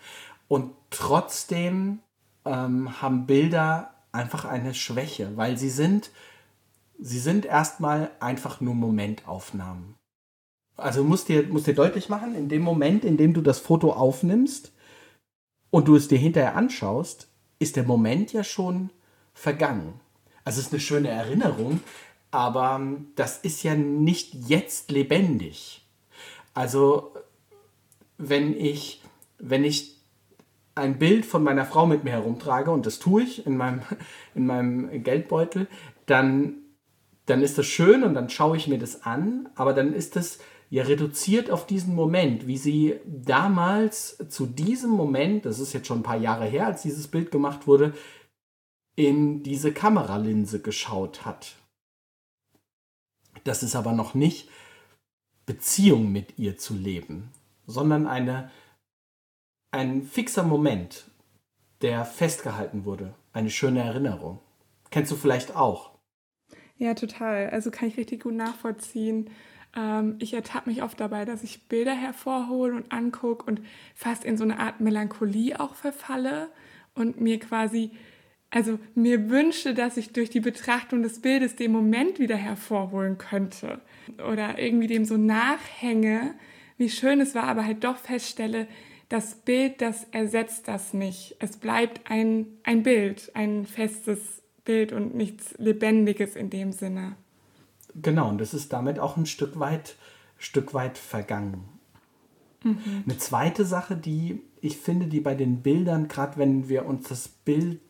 Und 0.48 0.72
trotzdem 0.90 2.00
ähm, 2.44 3.00
haben 3.00 3.26
Bilder 3.26 3.94
einfach 4.12 4.44
eine 4.44 4.74
Schwäche, 4.74 5.36
weil 5.36 5.58
sie 5.58 5.70
sind, 5.70 6.10
sie 6.98 7.18
sind 7.18 7.44
erstmal 7.44 8.10
einfach 8.20 8.60
nur 8.60 8.74
Momentaufnahmen. 8.74 9.94
Also 10.76 11.04
musst 11.04 11.28
dir, 11.28 11.44
musst 11.44 11.66
dir 11.66 11.74
deutlich 11.74 12.08
machen, 12.08 12.34
in 12.34 12.48
dem 12.48 12.62
Moment, 12.62 13.04
in 13.04 13.16
dem 13.16 13.32
du 13.32 13.40
das 13.40 13.58
Foto 13.58 13.92
aufnimmst 13.92 14.72
und 15.70 15.88
du 15.88 15.96
es 15.96 16.08
dir 16.08 16.18
hinterher 16.18 16.56
anschaust, 16.56 17.28
ist 17.58 17.76
der 17.76 17.84
Moment 17.84 18.32
ja 18.32 18.44
schon 18.44 18.90
vergangen. 19.32 20.00
Also 20.44 20.60
es 20.60 20.66
ist 20.66 20.72
eine 20.72 20.80
schöne 20.80 21.08
Erinnerung, 21.08 21.80
aber 22.30 22.76
ähm, 22.80 23.08
das 23.16 23.38
ist 23.38 23.62
ja 23.62 23.74
nicht 23.74 24.34
jetzt 24.48 24.90
lebendig. 24.90 25.82
Also 26.54 27.12
wenn 28.18 28.58
ich, 28.58 29.02
wenn 29.38 29.64
ich 29.64 29.96
ein 30.74 30.98
Bild 30.98 31.24
von 31.26 31.42
meiner 31.42 31.64
Frau 31.64 31.86
mit 31.86 32.04
mir 32.04 32.10
herumtrage, 32.10 32.70
und 32.70 32.86
das 32.86 32.98
tue 32.98 33.22
ich 33.22 33.46
in 33.46 33.56
meinem, 33.56 33.80
in 34.34 34.46
meinem 34.46 35.02
Geldbeutel, 35.02 35.66
dann, 36.06 36.54
dann 37.26 37.42
ist 37.42 37.58
das 37.58 37.66
schön 37.66 38.04
und 38.04 38.14
dann 38.14 38.30
schaue 38.30 38.56
ich 38.56 38.68
mir 38.68 38.78
das 38.78 39.02
an, 39.02 39.48
aber 39.54 39.72
dann 39.72 39.92
ist 39.92 40.16
das 40.16 40.38
ja 40.68 40.82
reduziert 40.82 41.50
auf 41.50 41.66
diesen 41.66 41.94
Moment, 41.94 42.46
wie 42.46 42.56
sie 42.56 42.96
damals 43.06 44.18
zu 44.28 44.46
diesem 44.46 44.90
Moment, 44.90 45.46
das 45.46 45.58
ist 45.58 45.72
jetzt 45.72 45.86
schon 45.86 46.00
ein 46.00 46.04
paar 46.04 46.16
Jahre 46.16 46.44
her, 46.44 46.66
als 46.66 46.82
dieses 46.82 47.08
Bild 47.08 47.30
gemacht 47.30 47.66
wurde, 47.66 47.94
in 48.96 49.42
diese 49.42 49.72
Kameralinse 49.72 50.60
geschaut 50.60 51.24
hat. 51.24 51.54
Das 53.46 53.62
ist 53.62 53.76
aber 53.76 53.92
noch 53.92 54.14
nicht 54.14 54.48
Beziehung 55.46 56.10
mit 56.10 56.38
ihr 56.38 56.58
zu 56.58 56.74
leben, 56.74 57.30
sondern 57.66 58.08
eine, 58.08 58.50
ein 59.70 60.02
fixer 60.02 60.42
Moment, 60.42 61.04
der 61.80 62.04
festgehalten 62.04 62.84
wurde, 62.84 63.14
eine 63.32 63.50
schöne 63.50 63.80
Erinnerung. 63.80 64.40
Kennst 64.90 65.12
du 65.12 65.16
vielleicht 65.16 65.54
auch? 65.54 65.92
Ja, 66.76 66.94
total. 66.94 67.50
Also 67.50 67.70
kann 67.70 67.88
ich 67.88 67.96
richtig 67.96 68.24
gut 68.24 68.34
nachvollziehen. 68.34 69.30
Ähm, 69.76 70.16
ich 70.18 70.34
ertappe 70.34 70.68
mich 70.68 70.82
oft 70.82 70.98
dabei, 70.98 71.24
dass 71.24 71.44
ich 71.44 71.68
Bilder 71.68 71.94
hervorhole 71.94 72.74
und 72.74 72.90
angucke 72.90 73.44
und 73.46 73.60
fast 73.94 74.24
in 74.24 74.36
so 74.36 74.42
eine 74.42 74.58
Art 74.58 74.80
Melancholie 74.80 75.60
auch 75.60 75.74
verfalle 75.74 76.50
und 76.94 77.20
mir 77.20 77.38
quasi 77.38 77.92
also 78.50 78.78
mir 78.94 79.28
wünsche, 79.28 79.74
dass 79.74 79.96
ich 79.96 80.12
durch 80.12 80.30
die 80.30 80.40
Betrachtung 80.40 81.02
des 81.02 81.20
Bildes 81.20 81.56
den 81.56 81.72
Moment 81.72 82.18
wieder 82.18 82.36
hervorholen 82.36 83.18
könnte 83.18 83.80
oder 84.30 84.58
irgendwie 84.58 84.86
dem 84.86 85.04
so 85.04 85.16
nachhänge, 85.16 86.34
wie 86.78 86.90
schön 86.90 87.20
es 87.20 87.34
war, 87.34 87.44
aber 87.44 87.64
halt 87.64 87.84
doch 87.84 87.96
feststelle, 87.96 88.68
das 89.08 89.36
Bild, 89.36 89.80
das 89.80 90.04
ersetzt 90.10 90.68
das 90.68 90.92
nicht. 90.92 91.36
Es 91.38 91.56
bleibt 91.56 92.10
ein, 92.10 92.46
ein 92.64 92.82
Bild, 92.82 93.30
ein 93.34 93.66
festes 93.66 94.42
Bild 94.64 94.92
und 94.92 95.14
nichts 95.14 95.54
Lebendiges 95.58 96.34
in 96.34 96.50
dem 96.50 96.72
Sinne. 96.72 97.16
Genau, 97.94 98.28
und 98.28 98.38
das 98.38 98.52
ist 98.52 98.72
damit 98.72 98.98
auch 98.98 99.16
ein 99.16 99.26
Stück 99.26 99.58
weit, 99.58 99.96
Stück 100.38 100.74
weit 100.74 100.98
vergangen. 100.98 101.64
Mhm. 102.62 103.04
Eine 103.04 103.16
zweite 103.18 103.64
Sache, 103.64 103.96
die 103.96 104.42
ich 104.60 104.78
finde, 104.78 105.06
die 105.06 105.20
bei 105.20 105.34
den 105.34 105.62
Bildern, 105.62 106.08
gerade 106.08 106.36
wenn 106.38 106.68
wir 106.68 106.86
uns 106.86 107.08
das 107.08 107.28
Bild, 107.28 107.80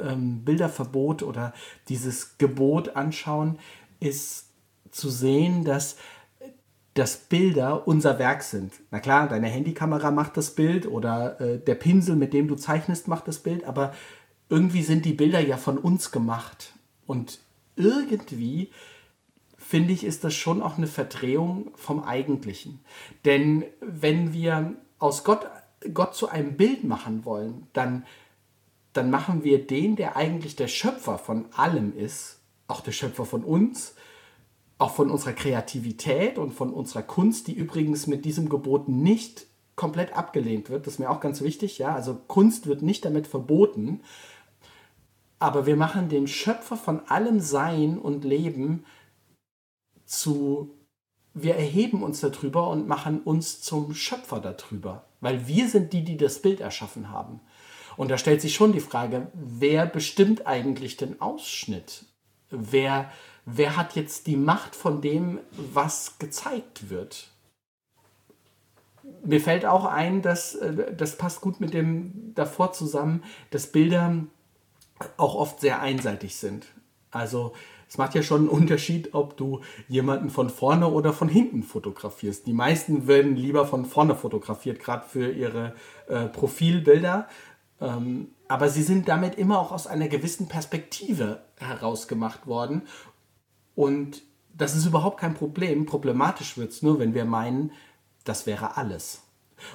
ähm, 0.00 0.44
Bilderverbot 0.44 1.22
oder 1.22 1.52
dieses 1.88 2.38
Gebot 2.38 2.96
anschauen, 2.96 3.58
ist 4.00 4.46
zu 4.90 5.10
sehen, 5.10 5.64
dass 5.64 5.96
dass 6.94 7.16
Bilder 7.16 7.88
unser 7.88 8.20
Werk 8.20 8.44
sind. 8.44 8.72
Na 8.92 9.00
klar, 9.00 9.28
deine 9.28 9.48
Handykamera 9.48 10.12
macht 10.12 10.36
das 10.36 10.52
Bild 10.52 10.86
oder 10.86 11.40
äh, 11.40 11.58
der 11.58 11.74
Pinsel, 11.74 12.14
mit 12.14 12.32
dem 12.32 12.46
du 12.46 12.54
zeichnest, 12.54 13.08
macht 13.08 13.26
das 13.26 13.40
Bild, 13.40 13.64
aber 13.64 13.92
irgendwie 14.48 14.82
sind 14.82 15.04
die 15.04 15.12
Bilder 15.12 15.40
ja 15.40 15.56
von 15.56 15.76
uns 15.76 16.12
gemacht. 16.12 16.72
Und 17.06 17.40
irgendwie 17.74 18.70
finde 19.58 19.92
ich, 19.92 20.04
ist 20.04 20.22
das 20.22 20.34
schon 20.34 20.62
auch 20.62 20.78
eine 20.78 20.86
Verdrehung 20.86 21.72
vom 21.74 22.04
Eigentlichen. 22.04 22.80
Denn 23.24 23.64
wenn 23.80 24.32
wir 24.32 24.74
aus 25.00 25.24
Gott, 25.24 25.46
Gott 25.92 26.14
zu 26.14 26.28
einem 26.28 26.56
Bild 26.56 26.84
machen 26.84 27.24
wollen, 27.24 27.66
dann, 27.72 28.04
dann 28.92 29.10
machen 29.10 29.44
wir 29.44 29.66
den, 29.66 29.96
der 29.96 30.16
eigentlich 30.16 30.56
der 30.56 30.68
Schöpfer 30.68 31.18
von 31.18 31.46
allem 31.54 31.96
ist, 31.96 32.40
auch 32.68 32.80
der 32.80 32.92
Schöpfer 32.92 33.24
von 33.26 33.44
uns, 33.44 33.94
auch 34.78 34.94
von 34.94 35.10
unserer 35.10 35.32
Kreativität 35.32 36.38
und 36.38 36.52
von 36.52 36.72
unserer 36.72 37.02
Kunst, 37.02 37.46
die 37.46 37.54
übrigens 37.54 38.06
mit 38.06 38.24
diesem 38.24 38.48
Gebot 38.48 38.88
nicht 38.88 39.46
komplett 39.76 40.16
abgelehnt 40.16 40.70
wird. 40.70 40.86
Das 40.86 40.94
ist 40.94 40.98
mir 40.98 41.10
auch 41.10 41.20
ganz 41.20 41.40
wichtig, 41.40 41.78
ja. 41.78 41.94
Also 41.94 42.14
Kunst 42.28 42.66
wird 42.66 42.82
nicht 42.82 43.04
damit 43.04 43.26
verboten. 43.26 44.00
Aber 45.38 45.66
wir 45.66 45.76
machen 45.76 46.08
den 46.08 46.26
Schöpfer 46.26 46.76
von 46.76 47.00
allem 47.08 47.40
Sein 47.40 47.98
und 47.98 48.24
Leben 48.24 48.84
zu, 50.06 50.70
wir 51.34 51.56
erheben 51.56 52.02
uns 52.02 52.20
darüber 52.20 52.68
und 52.68 52.86
machen 52.86 53.20
uns 53.20 53.60
zum 53.60 53.94
Schöpfer 53.94 54.40
darüber, 54.40 55.04
weil 55.20 55.46
wir 55.48 55.68
sind 55.68 55.92
die, 55.92 56.04
die 56.04 56.16
das 56.16 56.40
Bild 56.40 56.60
erschaffen 56.60 57.10
haben. 57.10 57.40
Und 57.96 58.10
da 58.10 58.18
stellt 58.18 58.40
sich 58.40 58.54
schon 58.54 58.72
die 58.72 58.80
Frage, 58.80 59.28
wer 59.34 59.86
bestimmt 59.86 60.46
eigentlich 60.46 60.96
den 60.96 61.20
Ausschnitt? 61.20 62.04
Wer, 62.50 63.10
wer 63.44 63.76
hat 63.76 63.96
jetzt 63.96 64.26
die 64.26 64.36
Macht 64.36 64.76
von 64.76 65.00
dem, 65.00 65.40
was 65.52 66.18
gezeigt 66.18 66.88
wird? 66.88 67.28
Mir 69.24 69.40
fällt 69.40 69.66
auch 69.66 69.84
ein, 69.84 70.22
dass 70.22 70.54
äh, 70.54 70.94
das 70.94 71.18
passt 71.18 71.40
gut 71.40 71.60
mit 71.60 71.74
dem 71.74 72.32
davor 72.34 72.72
zusammen, 72.72 73.22
dass 73.50 73.70
Bilder 73.70 74.24
auch 75.16 75.34
oft 75.34 75.60
sehr 75.60 75.80
einseitig 75.80 76.36
sind. 76.36 76.66
Also 77.10 77.52
es 77.88 77.98
macht 77.98 78.14
ja 78.14 78.22
schon 78.22 78.42
einen 78.42 78.48
Unterschied, 78.48 79.14
ob 79.14 79.36
du 79.36 79.60
jemanden 79.88 80.30
von 80.30 80.50
vorne 80.50 80.88
oder 80.88 81.12
von 81.12 81.28
hinten 81.28 81.62
fotografierst. 81.62 82.46
Die 82.46 82.52
meisten 82.52 83.06
werden 83.06 83.36
lieber 83.36 83.66
von 83.66 83.84
vorne 83.84 84.14
fotografiert, 84.14 84.80
gerade 84.80 85.06
für 85.06 85.30
ihre 85.30 85.74
äh, 86.08 86.26
Profilbilder. 86.26 87.28
Ähm, 87.80 88.28
aber 88.48 88.68
sie 88.68 88.82
sind 88.82 89.08
damit 89.08 89.36
immer 89.36 89.58
auch 89.58 89.72
aus 89.72 89.86
einer 89.86 90.08
gewissen 90.08 90.48
Perspektive 90.48 91.42
herausgemacht 91.58 92.46
worden. 92.46 92.82
Und 93.74 94.22
das 94.56 94.76
ist 94.76 94.86
überhaupt 94.86 95.18
kein 95.18 95.34
Problem. 95.34 95.86
Problematisch 95.86 96.56
wird 96.56 96.70
es 96.70 96.82
nur, 96.82 96.98
wenn 96.98 97.14
wir 97.14 97.24
meinen, 97.24 97.72
das 98.24 98.46
wäre 98.46 98.76
alles. 98.76 99.22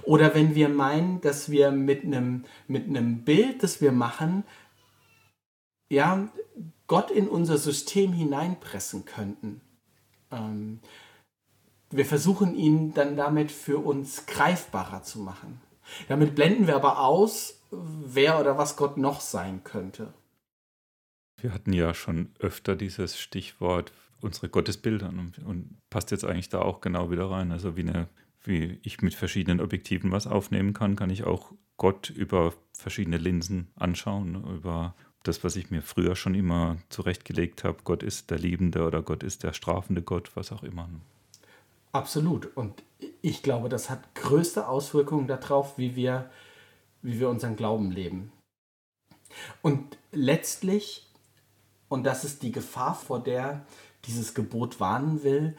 Oder 0.03 0.35
wenn 0.35 0.55
wir 0.55 0.69
meinen, 0.69 1.21
dass 1.21 1.49
wir 1.51 1.71
mit 1.71 2.03
einem 2.03 2.45
mit 2.67 2.87
einem 2.87 3.23
Bild, 3.23 3.63
das 3.63 3.81
wir 3.81 3.91
machen, 3.91 4.43
ja, 5.89 6.29
Gott 6.89 7.11
in 7.11 7.29
unser 7.29 7.57
System 7.57 8.11
hineinpressen 8.11 9.05
könnten. 9.05 9.61
Ähm, 10.31 10.79
wir 11.91 12.05
versuchen 12.05 12.55
ihn 12.55 12.93
dann 12.93 13.15
damit 13.15 13.51
für 13.51 13.77
uns 13.77 14.25
greifbarer 14.25 15.03
zu 15.03 15.19
machen. 15.19 15.61
Damit 16.07 16.35
blenden 16.35 16.67
wir 16.67 16.75
aber 16.75 16.99
aus, 16.99 17.61
wer 17.71 18.39
oder 18.39 18.57
was 18.57 18.75
Gott 18.75 18.97
noch 18.97 19.21
sein 19.21 19.63
könnte. 19.63 20.13
Wir 21.39 21.53
hatten 21.53 21.73
ja 21.73 21.93
schon 21.93 22.31
öfter 22.39 22.75
dieses 22.75 23.17
Stichwort 23.17 23.93
unsere 24.19 24.49
Gottesbilder 24.49 25.09
und, 25.09 25.39
und 25.39 25.77
passt 25.89 26.11
jetzt 26.11 26.25
eigentlich 26.25 26.49
da 26.49 26.61
auch 26.61 26.81
genau 26.81 27.11
wieder 27.11 27.29
rein. 27.29 27.51
Also 27.51 27.77
wie, 27.77 27.87
eine, 27.87 28.09
wie 28.43 28.79
ich 28.81 29.01
mit 29.01 29.13
verschiedenen 29.13 29.61
Objektiven 29.61 30.11
was 30.11 30.25
aufnehmen 30.25 30.73
kann, 30.73 30.95
kann 30.95 31.11
ich 31.11 31.23
auch 31.23 31.53
Gott 31.77 32.09
über 32.09 32.53
verschiedene 32.73 33.17
Linsen 33.17 33.69
anschauen, 33.75 34.43
über 34.55 34.95
das, 35.23 35.43
was 35.43 35.55
ich 35.55 35.69
mir 35.69 35.81
früher 35.81 36.15
schon 36.15 36.35
immer 36.35 36.77
zurechtgelegt 36.89 37.63
habe, 37.63 37.79
Gott 37.83 38.03
ist 38.03 38.29
der 38.31 38.39
Liebende 38.39 38.85
oder 38.85 39.01
Gott 39.01 39.23
ist 39.23 39.43
der 39.43 39.53
strafende 39.53 40.01
Gott, 40.01 40.31
was 40.35 40.51
auch 40.51 40.63
immer. 40.63 40.89
Absolut. 41.91 42.55
Und 42.55 42.83
ich 43.21 43.43
glaube, 43.43 43.69
das 43.69 43.89
hat 43.89 44.15
größte 44.15 44.67
Auswirkungen 44.67 45.27
darauf, 45.27 45.77
wie 45.77 45.95
wir, 45.95 46.29
wie 47.01 47.19
wir 47.19 47.29
unseren 47.29 47.55
Glauben 47.55 47.91
leben. 47.91 48.31
Und 49.61 49.97
letztlich, 50.11 51.07
und 51.87 52.03
das 52.03 52.23
ist 52.23 52.43
die 52.43 52.51
Gefahr, 52.51 52.95
vor 52.95 53.21
der 53.21 53.65
dieses 54.05 54.33
Gebot 54.33 54.79
warnen 54.79 55.23
will, 55.23 55.55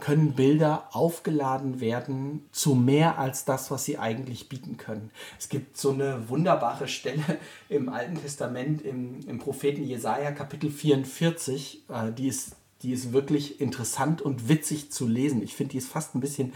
können 0.00 0.34
Bilder 0.34 0.88
aufgeladen 0.92 1.80
werden 1.80 2.48
zu 2.52 2.74
mehr 2.74 3.18
als 3.18 3.44
das, 3.44 3.70
was 3.70 3.84
sie 3.84 3.98
eigentlich 3.98 4.48
bieten 4.48 4.76
können. 4.76 5.10
Es 5.38 5.48
gibt 5.48 5.76
so 5.76 5.90
eine 5.90 6.28
wunderbare 6.28 6.88
Stelle 6.88 7.22
im 7.68 7.88
Alten 7.88 8.20
Testament, 8.20 8.82
im, 8.82 9.20
im 9.26 9.38
Propheten 9.38 9.82
Jesaja, 9.82 10.30
Kapitel 10.32 10.70
44, 10.70 11.84
äh, 11.88 12.12
die, 12.12 12.28
ist, 12.28 12.56
die 12.82 12.92
ist 12.92 13.12
wirklich 13.12 13.60
interessant 13.60 14.22
und 14.22 14.48
witzig 14.48 14.92
zu 14.92 15.08
lesen. 15.08 15.42
Ich 15.42 15.54
finde, 15.54 15.72
die 15.72 15.78
ist 15.78 15.88
fast 15.88 16.14
ein 16.14 16.20
bisschen 16.20 16.52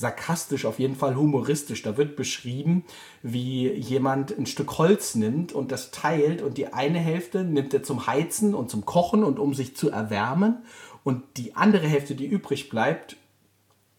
sarkastisch, 0.00 0.64
auf 0.64 0.78
jeden 0.78 0.96
Fall 0.96 1.14
humoristisch. 1.14 1.82
Da 1.82 1.96
wird 1.96 2.16
beschrieben, 2.16 2.84
wie 3.22 3.70
jemand 3.70 4.36
ein 4.36 4.46
Stück 4.46 4.78
Holz 4.78 5.14
nimmt 5.14 5.52
und 5.52 5.70
das 5.70 5.90
teilt 5.90 6.42
und 6.42 6.56
die 6.58 6.72
eine 6.72 6.98
Hälfte 6.98 7.44
nimmt 7.44 7.74
er 7.74 7.82
zum 7.82 8.06
Heizen 8.06 8.54
und 8.54 8.70
zum 8.70 8.86
Kochen 8.86 9.22
und 9.22 9.38
um 9.38 9.54
sich 9.54 9.76
zu 9.76 9.90
erwärmen 9.90 10.62
und 11.04 11.22
die 11.36 11.56
andere 11.56 11.86
Hälfte, 11.86 12.14
die 12.14 12.26
übrig 12.26 12.68
bleibt, 12.68 13.16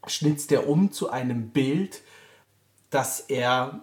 schnitzt 0.08 0.51
er 0.51 0.67
um 0.67 0.91
zu 0.91 1.10
einem 1.10 1.50
Bild, 1.50 2.01
das 2.89 3.22
er 3.22 3.81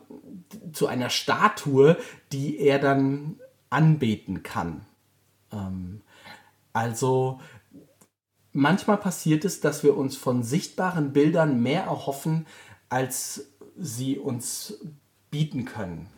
zu 0.72 0.86
einer 0.86 1.10
Statue, 1.10 1.96
die 2.32 2.58
er 2.58 2.78
dann 2.78 3.36
anbeten 3.70 4.42
kann. 4.42 4.84
Ähm, 5.52 6.02
also 6.72 7.40
manchmal 8.52 8.98
passiert 8.98 9.44
es, 9.44 9.60
dass 9.60 9.82
wir 9.82 9.96
uns 9.96 10.16
von 10.16 10.42
sichtbaren 10.42 11.12
Bildern 11.12 11.62
mehr 11.62 11.84
erhoffen, 11.84 12.46
als 12.88 13.46
sie 13.76 14.18
uns 14.18 14.78
bieten 15.30 15.64
können. 15.64 16.08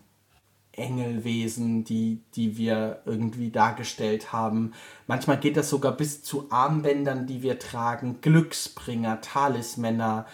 Engelwesen, 0.80 1.84
die, 1.84 2.22
die 2.34 2.56
wir 2.56 3.02
irgendwie 3.04 3.50
dargestellt 3.50 4.32
haben. 4.32 4.72
Manchmal 5.06 5.38
geht 5.38 5.56
das 5.56 5.70
sogar 5.70 5.96
bis 5.96 6.22
zu 6.22 6.50
Armbändern, 6.50 7.26
die 7.26 7.42
wir 7.42 7.58
tragen, 7.58 8.20
Glücksbringer, 8.20 9.20
Talismänner. 9.20 10.26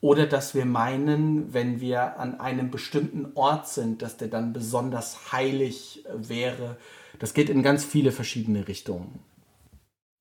Oder 0.00 0.26
dass 0.26 0.54
wir 0.54 0.64
meinen, 0.64 1.52
wenn 1.52 1.80
wir 1.80 2.18
an 2.18 2.40
einem 2.40 2.70
bestimmten 2.70 3.32
Ort 3.34 3.68
sind, 3.68 4.00
dass 4.00 4.16
der 4.16 4.28
dann 4.28 4.52
besonders 4.52 5.32
heilig 5.32 6.04
wäre. 6.14 6.78
Das 7.18 7.34
geht 7.34 7.50
in 7.50 7.62
ganz 7.62 7.84
viele 7.84 8.10
verschiedene 8.10 8.66
Richtungen. 8.66 9.20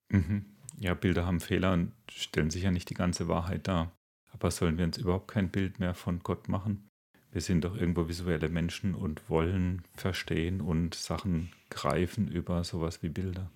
Mhm. 0.09 0.45
Ja, 0.77 0.93
Bilder 0.93 1.25
haben 1.25 1.39
Fehler 1.39 1.73
und 1.73 1.93
stellen 2.11 2.49
sich 2.49 2.63
ja 2.63 2.71
nicht 2.71 2.89
die 2.89 2.93
ganze 2.93 3.27
Wahrheit 3.27 3.67
dar. 3.67 3.91
Aber 4.31 4.51
sollen 4.51 4.77
wir 4.77 4.85
uns 4.85 4.97
überhaupt 4.97 5.29
kein 5.29 5.49
Bild 5.49 5.79
mehr 5.79 5.93
von 5.93 6.19
Gott 6.19 6.49
machen? 6.49 6.88
Wir 7.31 7.41
sind 7.41 7.63
doch 7.63 7.75
irgendwo 7.75 8.07
visuelle 8.07 8.49
Menschen 8.49 8.95
und 8.95 9.29
wollen 9.29 9.83
verstehen 9.95 10.61
und 10.61 10.95
Sachen 10.95 11.51
greifen 11.69 12.27
über 12.27 12.63
sowas 12.63 13.03
wie 13.03 13.09
Bilder. 13.09 13.51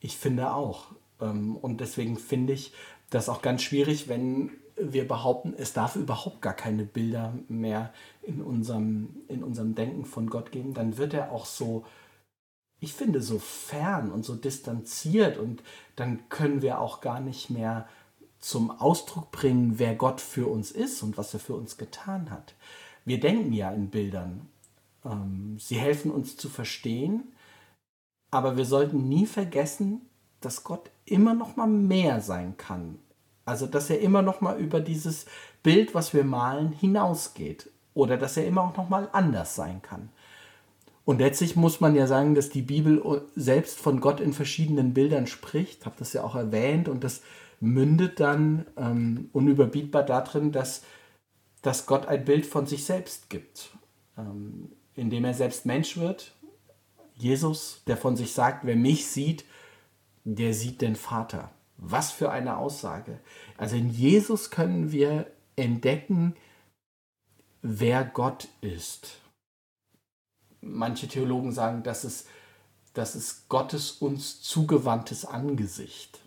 Ich 0.00 0.16
finde 0.16 0.52
auch. 0.52 0.92
Ähm, 1.20 1.56
und 1.56 1.80
deswegen 1.80 2.16
finde 2.16 2.52
ich 2.52 2.72
das 3.10 3.28
auch 3.28 3.42
ganz 3.42 3.62
schwierig, 3.62 4.08
wenn 4.08 4.50
wir 4.76 5.06
behaupten, 5.06 5.54
es 5.56 5.72
darf 5.72 5.96
überhaupt 5.96 6.40
gar 6.40 6.54
keine 6.54 6.84
Bilder 6.84 7.34
mehr 7.48 7.92
in 8.22 8.40
unserem, 8.40 9.16
in 9.28 9.42
unserem 9.42 9.74
Denken 9.74 10.04
von 10.04 10.28
Gott 10.28 10.52
geben. 10.52 10.74
Dann 10.74 10.96
wird 10.96 11.12
er 11.12 11.32
auch 11.32 11.44
so, 11.44 11.84
ich 12.78 12.94
finde, 12.94 13.20
so 13.20 13.38
fern 13.38 14.10
und 14.10 14.24
so 14.24 14.34
distanziert 14.34 15.36
und 15.36 15.62
dann 15.96 16.28
können 16.30 16.62
wir 16.62 16.80
auch 16.80 17.00
gar 17.00 17.20
nicht 17.20 17.50
mehr 17.50 17.88
zum 18.40 18.70
Ausdruck 18.70 19.30
bringen, 19.30 19.78
wer 19.78 19.94
Gott 19.94 20.20
für 20.20 20.48
uns 20.48 20.70
ist 20.70 21.02
und 21.02 21.18
was 21.18 21.34
er 21.34 21.40
für 21.40 21.54
uns 21.54 21.76
getan 21.76 22.30
hat. 22.30 22.54
Wir 23.04 23.20
denken 23.20 23.52
ja 23.52 23.70
in 23.70 23.90
Bildern. 23.90 24.48
Ähm, 25.04 25.56
sie 25.58 25.78
helfen 25.78 26.10
uns 26.10 26.36
zu 26.36 26.48
verstehen, 26.48 27.32
aber 28.30 28.56
wir 28.56 28.64
sollten 28.64 29.08
nie 29.08 29.26
vergessen, 29.26 30.02
dass 30.40 30.64
Gott 30.64 30.90
immer 31.04 31.34
noch 31.34 31.56
mal 31.56 31.66
mehr 31.66 32.20
sein 32.20 32.56
kann. 32.56 32.98
Also, 33.44 33.66
dass 33.66 33.90
er 33.90 34.00
immer 34.00 34.22
noch 34.22 34.40
mal 34.40 34.58
über 34.58 34.80
dieses 34.80 35.26
Bild, 35.62 35.94
was 35.94 36.14
wir 36.14 36.24
malen, 36.24 36.72
hinausgeht 36.72 37.70
oder 37.94 38.16
dass 38.16 38.36
er 38.36 38.46
immer 38.46 38.62
auch 38.62 38.76
noch 38.76 38.88
mal 38.88 39.08
anders 39.12 39.54
sein 39.56 39.82
kann. 39.82 40.10
Und 41.04 41.18
letztlich 41.18 41.56
muss 41.56 41.80
man 41.80 41.96
ja 41.96 42.06
sagen, 42.06 42.34
dass 42.34 42.50
die 42.50 42.62
Bibel 42.62 43.02
selbst 43.34 43.80
von 43.80 44.00
Gott 44.00 44.20
in 44.20 44.32
verschiedenen 44.32 44.94
Bildern 44.94 45.26
spricht. 45.26 45.80
Ich 45.80 45.86
habe 45.86 45.96
das 45.98 46.12
ja 46.12 46.22
auch 46.22 46.36
erwähnt 46.36 46.88
und 46.88 47.02
das 47.02 47.22
mündet 47.60 48.20
dann 48.20 48.66
ähm, 48.76 49.28
unüberbietbar 49.32 50.02
darin, 50.02 50.50
dass, 50.50 50.82
dass 51.62 51.86
Gott 51.86 52.06
ein 52.06 52.24
Bild 52.24 52.46
von 52.46 52.66
sich 52.66 52.84
selbst 52.84 53.30
gibt, 53.30 53.70
ähm, 54.16 54.72
indem 54.94 55.24
er 55.24 55.34
selbst 55.34 55.66
Mensch 55.66 55.96
wird. 55.98 56.34
Jesus, 57.16 57.82
der 57.86 57.98
von 57.98 58.16
sich 58.16 58.32
sagt, 58.32 58.64
wer 58.64 58.76
mich 58.76 59.06
sieht, 59.06 59.44
der 60.24 60.54
sieht 60.54 60.80
den 60.80 60.96
Vater. 60.96 61.52
Was 61.76 62.10
für 62.10 62.30
eine 62.30 62.56
Aussage. 62.56 63.20
Also 63.56 63.76
in 63.76 63.90
Jesus 63.90 64.50
können 64.50 64.90
wir 64.90 65.30
entdecken, 65.56 66.34
wer 67.62 68.04
Gott 68.04 68.48
ist. 68.60 69.18
Manche 70.62 71.08
Theologen 71.08 71.52
sagen, 71.52 71.82
das 71.82 72.04
ist, 72.04 72.26
das 72.92 73.16
ist 73.16 73.48
Gottes 73.48 73.92
uns 73.92 74.42
zugewandtes 74.42 75.24
Angesicht. 75.24 76.20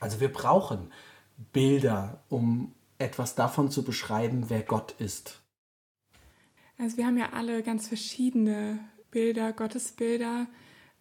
Also 0.00 0.20
wir 0.20 0.32
brauchen 0.32 0.92
Bilder, 1.52 2.22
um 2.28 2.72
etwas 2.98 3.34
davon 3.34 3.70
zu 3.70 3.84
beschreiben, 3.84 4.46
wer 4.48 4.62
Gott 4.62 4.92
ist. 4.98 5.40
Also 6.78 6.96
wir 6.96 7.06
haben 7.06 7.18
ja 7.18 7.32
alle 7.32 7.62
ganz 7.62 7.88
verschiedene 7.88 8.78
Bilder, 9.10 9.52
Gottesbilder. 9.52 10.46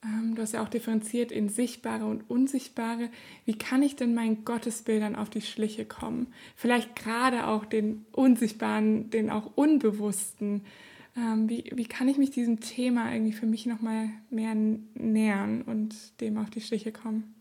Ähm, 0.04 0.36
du 0.36 0.42
hast 0.42 0.54
ja 0.54 0.64
auch 0.64 0.70
differenziert 0.70 1.32
in 1.32 1.50
sichtbare 1.50 2.06
und 2.06 2.30
unsichtbare. 2.30 3.10
Wie 3.46 3.58
kann 3.58 3.84
ich 3.84 3.96
denn 3.96 4.14
meinen 4.14 4.46
Gottesbildern 4.46 5.16
auf 5.16 5.30
die 5.30 5.42
Schliche 5.42 5.86
kommen? 5.86 6.28
Vielleicht 6.56 6.96
gerade 6.96 7.48
auch 7.48 7.66
den 7.66 8.06
unsichtbaren, 8.12 9.10
den 9.10 9.30
auch 9.30 9.52
unbewussten. 9.56 10.66
Ähm, 11.18 11.50
wie, 11.50 11.72
wie 11.74 11.86
kann 11.86 12.08
ich 12.08 12.18
mich 12.18 12.32
diesem 12.32 12.60
Thema 12.60 13.12
irgendwie 13.12 13.34
für 13.34 13.46
mich 13.46 13.66
nochmal 13.66 14.10
mehr 14.30 14.56
nähern 14.56 15.62
und 15.62 16.22
dem 16.22 16.38
auf 16.38 16.50
die 16.50 16.62
Schliche 16.62 16.92
kommen? 16.92 17.35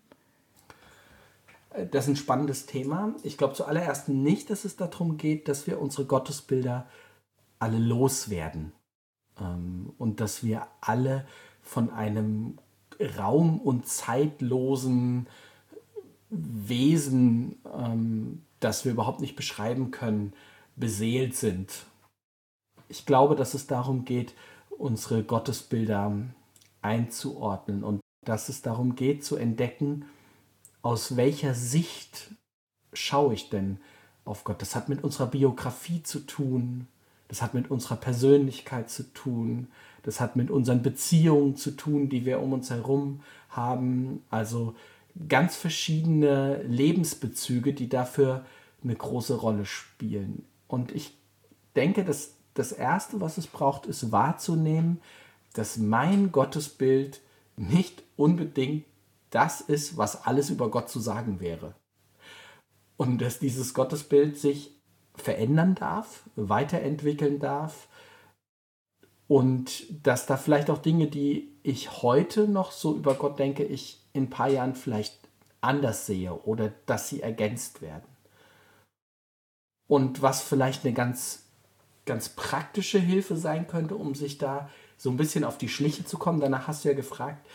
Das 1.90 2.04
ist 2.04 2.10
ein 2.10 2.16
spannendes 2.16 2.66
Thema. 2.66 3.14
Ich 3.24 3.36
glaube 3.36 3.54
zuallererst 3.54 4.08
nicht, 4.08 4.48
dass 4.50 4.64
es 4.64 4.76
darum 4.76 5.16
geht, 5.16 5.48
dass 5.48 5.66
wir 5.66 5.80
unsere 5.80 6.06
Gottesbilder 6.06 6.86
alle 7.58 7.78
loswerden 7.78 8.72
ähm, 9.40 9.92
und 9.98 10.20
dass 10.20 10.44
wir 10.44 10.68
alle 10.80 11.26
von 11.62 11.90
einem 11.90 12.58
raum- 13.18 13.60
und 13.60 13.88
zeitlosen 13.88 15.26
Wesen, 16.30 17.56
ähm, 17.76 18.42
das 18.60 18.84
wir 18.84 18.92
überhaupt 18.92 19.20
nicht 19.20 19.34
beschreiben 19.34 19.90
können, 19.90 20.32
beseelt 20.76 21.34
sind. 21.34 21.86
Ich 22.88 23.06
glaube, 23.06 23.34
dass 23.34 23.54
es 23.54 23.66
darum 23.66 24.04
geht, 24.04 24.34
unsere 24.70 25.24
Gottesbilder 25.24 26.12
einzuordnen 26.82 27.82
und 27.82 28.00
dass 28.24 28.48
es 28.48 28.62
darum 28.62 28.94
geht 28.94 29.24
zu 29.24 29.36
entdecken, 29.36 30.04
aus 30.84 31.16
welcher 31.16 31.54
Sicht 31.54 32.30
schaue 32.92 33.34
ich 33.34 33.48
denn 33.48 33.78
auf 34.26 34.44
Gott? 34.44 34.60
Das 34.60 34.76
hat 34.76 34.90
mit 34.90 35.02
unserer 35.02 35.26
Biografie 35.26 36.02
zu 36.02 36.20
tun, 36.20 36.86
das 37.26 37.40
hat 37.40 37.54
mit 37.54 37.70
unserer 37.70 37.96
Persönlichkeit 37.96 38.90
zu 38.90 39.02
tun, 39.14 39.68
das 40.02 40.20
hat 40.20 40.36
mit 40.36 40.50
unseren 40.50 40.82
Beziehungen 40.82 41.56
zu 41.56 41.70
tun, 41.70 42.10
die 42.10 42.26
wir 42.26 42.40
um 42.40 42.52
uns 42.52 42.68
herum 42.68 43.22
haben. 43.48 44.22
Also 44.28 44.74
ganz 45.26 45.56
verschiedene 45.56 46.62
Lebensbezüge, 46.64 47.72
die 47.72 47.88
dafür 47.88 48.44
eine 48.82 48.94
große 48.94 49.36
Rolle 49.36 49.64
spielen. 49.64 50.44
Und 50.68 50.92
ich 50.92 51.16
denke, 51.76 52.04
dass 52.04 52.34
das 52.52 52.72
Erste, 52.72 53.22
was 53.22 53.38
es 53.38 53.46
braucht, 53.46 53.86
ist 53.86 54.12
wahrzunehmen, 54.12 55.00
dass 55.54 55.78
mein 55.78 56.30
Gottesbild 56.30 57.22
nicht 57.56 58.02
unbedingt 58.16 58.84
das 59.34 59.60
ist, 59.60 59.96
was 59.96 60.24
alles 60.24 60.50
über 60.50 60.70
Gott 60.70 60.88
zu 60.88 61.00
sagen 61.00 61.40
wäre. 61.40 61.74
Und 62.96 63.18
dass 63.18 63.40
dieses 63.40 63.74
Gottesbild 63.74 64.38
sich 64.38 64.70
verändern 65.16 65.74
darf, 65.74 66.22
weiterentwickeln 66.36 67.40
darf 67.40 67.88
und 69.26 69.84
dass 70.06 70.26
da 70.26 70.36
vielleicht 70.36 70.70
auch 70.70 70.78
Dinge, 70.78 71.08
die 71.08 71.52
ich 71.62 72.02
heute 72.02 72.46
noch 72.46 72.70
so 72.70 72.94
über 72.94 73.14
Gott 73.14 73.38
denke, 73.38 73.64
ich 73.64 74.00
in 74.12 74.24
ein 74.24 74.30
paar 74.30 74.48
Jahren 74.48 74.74
vielleicht 74.74 75.18
anders 75.60 76.06
sehe 76.06 76.32
oder 76.32 76.72
dass 76.86 77.08
sie 77.08 77.22
ergänzt 77.22 77.82
werden. 77.82 78.04
Und 79.86 80.22
was 80.22 80.42
vielleicht 80.42 80.84
eine 80.84 80.94
ganz, 80.94 81.46
ganz 82.06 82.28
praktische 82.28 82.98
Hilfe 82.98 83.36
sein 83.36 83.66
könnte, 83.66 83.96
um 83.96 84.14
sich 84.14 84.38
da 84.38 84.70
so 84.96 85.10
ein 85.10 85.16
bisschen 85.16 85.44
auf 85.44 85.58
die 85.58 85.68
Schliche 85.68 86.04
zu 86.04 86.18
kommen, 86.18 86.40
danach 86.40 86.68
hast 86.68 86.84
du 86.84 86.88
ja 86.88 86.94
gefragt, 86.94 87.46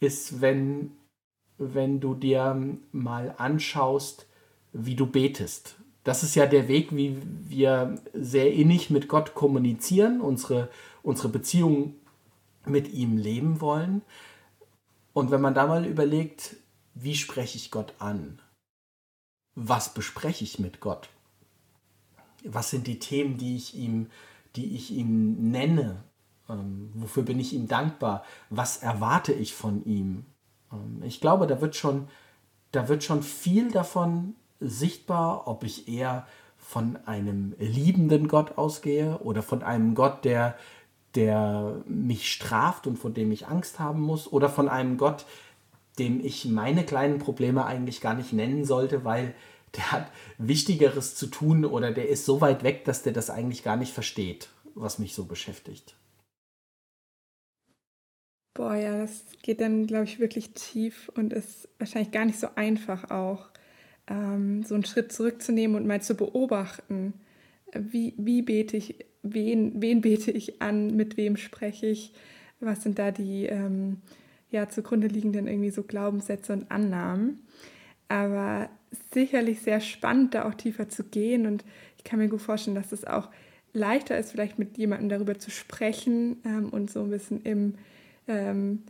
ist, 0.00 0.40
wenn 0.40 0.92
wenn 1.58 2.00
du 2.00 2.14
dir 2.14 2.76
mal 2.92 3.34
anschaust, 3.38 4.26
wie 4.72 4.94
du 4.94 5.06
betest. 5.06 5.76
Das 6.04 6.22
ist 6.22 6.34
ja 6.34 6.46
der 6.46 6.68
Weg, 6.68 6.94
wie 6.94 7.20
wir 7.48 8.00
sehr 8.12 8.52
innig 8.52 8.90
mit 8.90 9.08
Gott 9.08 9.34
kommunizieren, 9.34 10.20
unsere, 10.20 10.70
unsere 11.02 11.28
Beziehung 11.28 11.94
mit 12.64 12.92
ihm 12.92 13.16
leben 13.16 13.60
wollen. 13.60 14.02
Und 15.12 15.30
wenn 15.30 15.40
man 15.40 15.54
da 15.54 15.66
mal 15.66 15.86
überlegt, 15.86 16.56
wie 16.94 17.14
spreche 17.14 17.56
ich 17.56 17.70
Gott 17.70 17.94
an? 17.98 18.40
Was 19.54 19.94
bespreche 19.94 20.44
ich 20.44 20.58
mit 20.58 20.80
Gott? 20.80 21.08
Was 22.44 22.70
sind 22.70 22.86
die 22.86 22.98
Themen, 22.98 23.38
die 23.38 23.56
ich 23.56 23.74
ihm, 23.74 24.08
die 24.54 24.76
ich 24.76 24.90
ihm 24.92 25.50
nenne? 25.50 26.04
Ähm, 26.48 26.90
wofür 26.94 27.22
bin 27.22 27.40
ich 27.40 27.52
ihm 27.52 27.66
dankbar? 27.66 28.24
Was 28.50 28.76
erwarte 28.78 29.32
ich 29.32 29.54
von 29.54 29.84
ihm? 29.84 30.26
Ähm, 30.76 31.02
ich 31.04 31.20
glaube, 31.20 31.46
da 31.46 31.60
wird 31.60 31.76
schon, 31.76 32.08
da 32.72 32.88
wird 32.88 33.04
schon 33.04 33.22
viel 33.22 33.70
davon 33.70 34.34
sichtbar, 34.60 35.46
ob 35.46 35.64
ich 35.64 35.88
eher 35.88 36.26
von 36.58 36.98
einem 37.06 37.54
liebenden 37.58 38.26
Gott 38.28 38.58
ausgehe 38.58 39.18
oder 39.18 39.42
von 39.42 39.62
einem 39.62 39.94
Gott, 39.94 40.24
der, 40.24 40.56
der 41.14 41.82
mich 41.86 42.32
straft 42.32 42.86
und 42.86 42.98
vor 42.98 43.10
dem 43.10 43.30
ich 43.30 43.46
Angst 43.46 43.78
haben 43.78 44.00
muss 44.00 44.30
oder 44.30 44.48
von 44.48 44.68
einem 44.68 44.98
Gott, 44.98 45.26
dem 45.98 46.24
ich 46.24 46.44
meine 46.46 46.84
kleinen 46.84 47.18
Probleme 47.18 47.64
eigentlich 47.64 48.00
gar 48.00 48.14
nicht 48.14 48.32
nennen 48.32 48.64
sollte, 48.64 49.04
weil 49.04 49.34
der 49.76 49.92
hat 49.92 50.10
Wichtigeres 50.38 51.14
zu 51.14 51.26
tun 51.26 51.64
oder 51.64 51.92
der 51.92 52.08
ist 52.08 52.24
so 52.24 52.40
weit 52.40 52.62
weg, 52.62 52.84
dass 52.84 53.02
der 53.02 53.12
das 53.12 53.30
eigentlich 53.30 53.62
gar 53.62 53.76
nicht 53.76 53.92
versteht, 53.92 54.48
was 54.74 54.98
mich 54.98 55.14
so 55.14 55.24
beschäftigt. 55.24 55.94
Boah, 58.56 58.74
ja, 58.74 58.98
das 58.98 59.24
geht 59.42 59.60
dann, 59.60 59.86
glaube 59.86 60.04
ich, 60.04 60.18
wirklich 60.18 60.54
tief 60.54 61.10
und 61.14 61.34
ist 61.34 61.68
wahrscheinlich 61.78 62.10
gar 62.10 62.24
nicht 62.24 62.40
so 62.40 62.48
einfach 62.54 63.10
auch, 63.10 63.50
ähm, 64.06 64.62
so 64.62 64.74
einen 64.74 64.84
Schritt 64.86 65.12
zurückzunehmen 65.12 65.76
und 65.76 65.86
mal 65.86 66.00
zu 66.00 66.14
beobachten, 66.14 67.12
wie, 67.74 68.14
wie 68.16 68.40
bete 68.40 68.78
ich 68.78 69.04
wen, 69.22 69.82
wen 69.82 70.00
bete 70.00 70.30
ich 70.30 70.62
an, 70.62 70.96
mit 70.96 71.18
wem 71.18 71.36
spreche 71.36 71.86
ich, 71.86 72.14
was 72.60 72.82
sind 72.82 72.98
da 72.98 73.10
die 73.10 73.44
ähm, 73.44 73.98
ja, 74.50 74.70
zugrunde 74.70 75.08
liegenden 75.08 75.48
irgendwie 75.48 75.70
so 75.70 75.82
Glaubenssätze 75.82 76.54
und 76.54 76.70
Annahmen. 76.70 77.40
Aber 78.08 78.70
sicherlich 79.12 79.60
sehr 79.60 79.80
spannend, 79.80 80.32
da 80.32 80.48
auch 80.48 80.54
tiefer 80.54 80.88
zu 80.88 81.04
gehen. 81.04 81.46
Und 81.46 81.62
ich 81.98 82.04
kann 82.04 82.18
mir 82.18 82.28
gut 82.28 82.40
vorstellen, 82.40 82.76
dass 82.76 82.92
es 82.92 83.04
auch 83.04 83.28
leichter 83.74 84.16
ist, 84.16 84.30
vielleicht 84.30 84.58
mit 84.58 84.78
jemandem 84.78 85.10
darüber 85.10 85.38
zu 85.38 85.50
sprechen 85.50 86.38
ähm, 86.46 86.70
und 86.70 86.90
so 86.90 87.02
ein 87.02 87.10
bisschen 87.10 87.42
im, 87.42 87.74
ähm, 88.28 88.84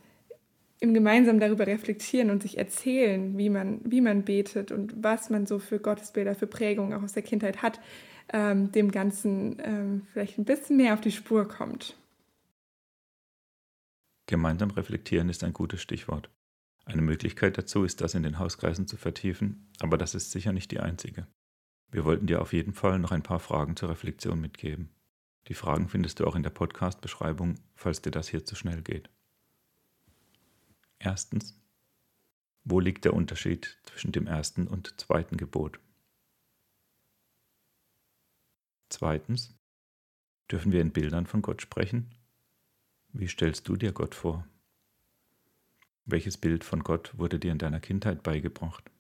im 0.81 0.95
gemeinsam 0.95 1.41
darüber 1.41 1.67
reflektieren 1.67 2.31
und 2.31 2.43
sich 2.43 2.59
erzählen, 2.59 3.37
wie 3.39 3.49
man, 3.49 3.81
wie 3.85 4.01
man 4.01 4.25
betet 4.25 4.73
und 4.73 4.95
was 5.03 5.31
man 5.31 5.47
so 5.47 5.59
für 5.59 5.79
Gottesbilder, 5.79 6.35
für 6.35 6.47
Prägungen 6.47 6.93
auch 6.93 7.03
aus 7.03 7.15
der 7.15 7.23
Kindheit 7.23 7.63
hat, 7.63 7.81
ähm, 8.33 8.73
dem 8.73 8.91
Ganzen 8.91 9.57
ähm, 9.63 10.07
vielleicht 10.13 10.39
ein 10.39 10.45
bisschen 10.45 10.77
mehr 10.77 10.95
auf 10.95 11.01
die 11.01 11.13
Spur 11.13 11.49
kommt. 11.49 11.97
Gemeinsam 14.27 14.71
reflektieren 14.71 15.29
ist 15.29 15.45
ein 15.45 15.53
gutes 15.53 15.81
Stichwort. 15.81 16.31
Eine 16.85 17.03
Möglichkeit 17.03 17.57
dazu 17.57 17.85
ist, 17.85 18.01
das 18.01 18.15
in 18.15 18.23
den 18.23 18.39
Hauskreisen 18.39 18.87
zu 18.87 18.97
vertiefen, 18.97 19.69
aber 19.81 19.97
das 19.97 20.15
ist 20.15 20.31
sicher 20.31 20.53
nicht 20.53 20.71
die 20.71 20.81
einzige. 20.81 21.27
Wir 21.91 22.05
wollten 22.05 22.27
dir 22.27 22.43
auf 22.43 22.53
jeden 22.53 22.75
Fall 22.75 22.99
noch 22.99 23.13
ein 23.13 23.23
paar 23.23 23.41
Fragen 23.41 23.77
zur 23.77 23.91
Reflexion 23.91 24.41
mitgeben. 24.41 24.91
Die 25.49 25.55
Fragen 25.55 25.89
findest 25.89 26.21
du 26.21 26.27
auch 26.27 26.35
in 26.35 26.43
der 26.43 26.51
Podcast-Beschreibung, 26.51 27.55
falls 27.77 28.03
dir 28.03 28.11
das 28.11 28.29
hier 28.29 28.45
zu 28.45 28.57
schnell 28.57 28.83
geht. 28.83 29.09
Erstens. 30.99 31.59
Wo 32.65 32.81
liegt 32.81 33.05
der 33.05 33.15
Unterschied 33.15 33.79
zwischen 33.85 34.13
dem 34.13 34.27
ersten 34.27 34.67
und 34.67 35.01
zweiten 35.01 35.37
Gebot? 35.37 35.79
Zweitens. 38.89 39.55
Dürfen 40.51 40.73
wir 40.73 40.81
in 40.81 40.93
Bildern 40.93 41.27
von 41.27 41.43
Gott 41.43 41.63
sprechen? 41.63 42.15
Wie 43.13 43.29
stellst 43.29 43.69
du 43.69 43.77
dir 43.77 43.93
Gott 43.93 44.15
vor? 44.15 44.47
Welches 46.05 46.37
Bild 46.39 46.63
von 46.63 46.85
Gott 46.85 47.19
wurde 47.19 47.39
dir 47.39 47.51
in 47.51 47.59
deiner 47.59 47.81
Kindheit 47.81 48.23
beigebracht? 48.23 48.91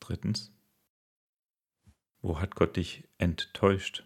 Drittens. 0.00 0.52
Wo 2.22 2.40
hat 2.40 2.54
Gott 2.54 2.76
dich 2.76 3.08
enttäuscht? 3.18 4.04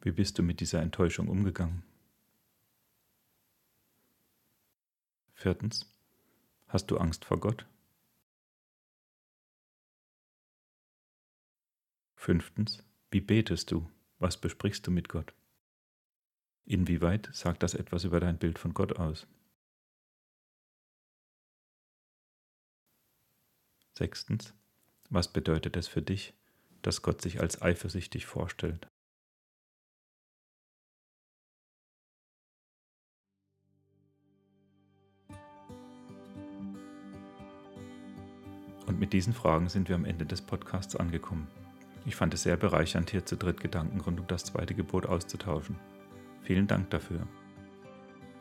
Wie 0.00 0.12
bist 0.12 0.38
du 0.38 0.42
mit 0.42 0.60
dieser 0.60 0.80
Enttäuschung 0.82 1.28
umgegangen? 1.28 1.82
Viertens. 5.44 5.84
Hast 6.68 6.90
du 6.90 6.96
Angst 6.96 7.26
vor 7.26 7.38
Gott? 7.38 7.66
Fünftens. 12.16 12.82
Wie 13.10 13.20
betest 13.20 13.70
du? 13.70 13.90
Was 14.18 14.40
besprichst 14.40 14.86
du 14.86 14.90
mit 14.90 15.10
Gott? 15.10 15.34
Inwieweit 16.64 17.28
sagt 17.34 17.62
das 17.62 17.74
etwas 17.74 18.04
über 18.04 18.20
dein 18.20 18.38
Bild 18.38 18.58
von 18.58 18.72
Gott 18.72 18.96
aus? 18.96 19.26
Sechstens. 23.92 24.54
Was 25.10 25.30
bedeutet 25.30 25.76
es 25.76 25.88
für 25.88 26.00
dich, 26.00 26.32
dass 26.80 27.02
Gott 27.02 27.20
sich 27.20 27.40
als 27.40 27.60
eifersüchtig 27.60 28.24
vorstellt? 28.24 28.88
Und 38.94 39.00
mit 39.00 39.12
diesen 39.12 39.32
Fragen 39.32 39.68
sind 39.68 39.88
wir 39.88 39.96
am 39.96 40.04
Ende 40.04 40.24
des 40.24 40.40
Podcasts 40.40 40.94
angekommen. 40.94 41.48
Ich 42.06 42.14
fand 42.14 42.32
es 42.32 42.44
sehr 42.44 42.56
bereichernd, 42.56 43.10
hier 43.10 43.26
zu 43.26 43.36
dritt 43.36 43.60
Gedanken 43.60 44.00
rund 44.00 44.20
um 44.20 44.26
das 44.28 44.44
zweite 44.44 44.72
Gebot 44.72 45.06
auszutauschen. 45.06 45.74
Vielen 46.42 46.68
Dank 46.68 46.90
dafür. 46.90 47.26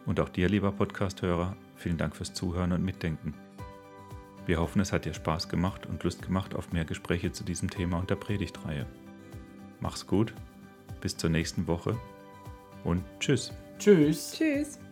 Und 0.05 0.19
auch 0.19 0.29
dir, 0.29 0.47
lieber 0.49 0.71
Podcast-Hörer, 0.71 1.57
vielen 1.75 1.97
Dank 1.97 2.15
fürs 2.15 2.35
Zuhören 2.35 2.71
und 2.71 2.85
Mitdenken. 2.85 3.33
Wir 4.45 4.59
hoffen, 4.59 4.79
es 4.79 4.93
hat 4.93 5.05
dir 5.05 5.15
Spaß 5.15 5.49
gemacht 5.49 5.87
und 5.87 6.03
Lust 6.03 6.21
gemacht 6.21 6.53
auf 6.53 6.71
mehr 6.71 6.85
Gespräche 6.85 7.31
zu 7.31 7.43
diesem 7.43 7.71
Thema 7.71 7.97
und 7.97 8.11
der 8.11 8.15
Predigtreihe. 8.15 8.85
Mach's 9.79 10.05
gut, 10.05 10.35
bis 11.01 11.17
zur 11.17 11.31
nächsten 11.31 11.65
Woche 11.65 11.97
und 12.83 13.03
tschüss. 13.19 13.51
Tschüss. 13.79 14.35
Tschüss. 14.37 14.83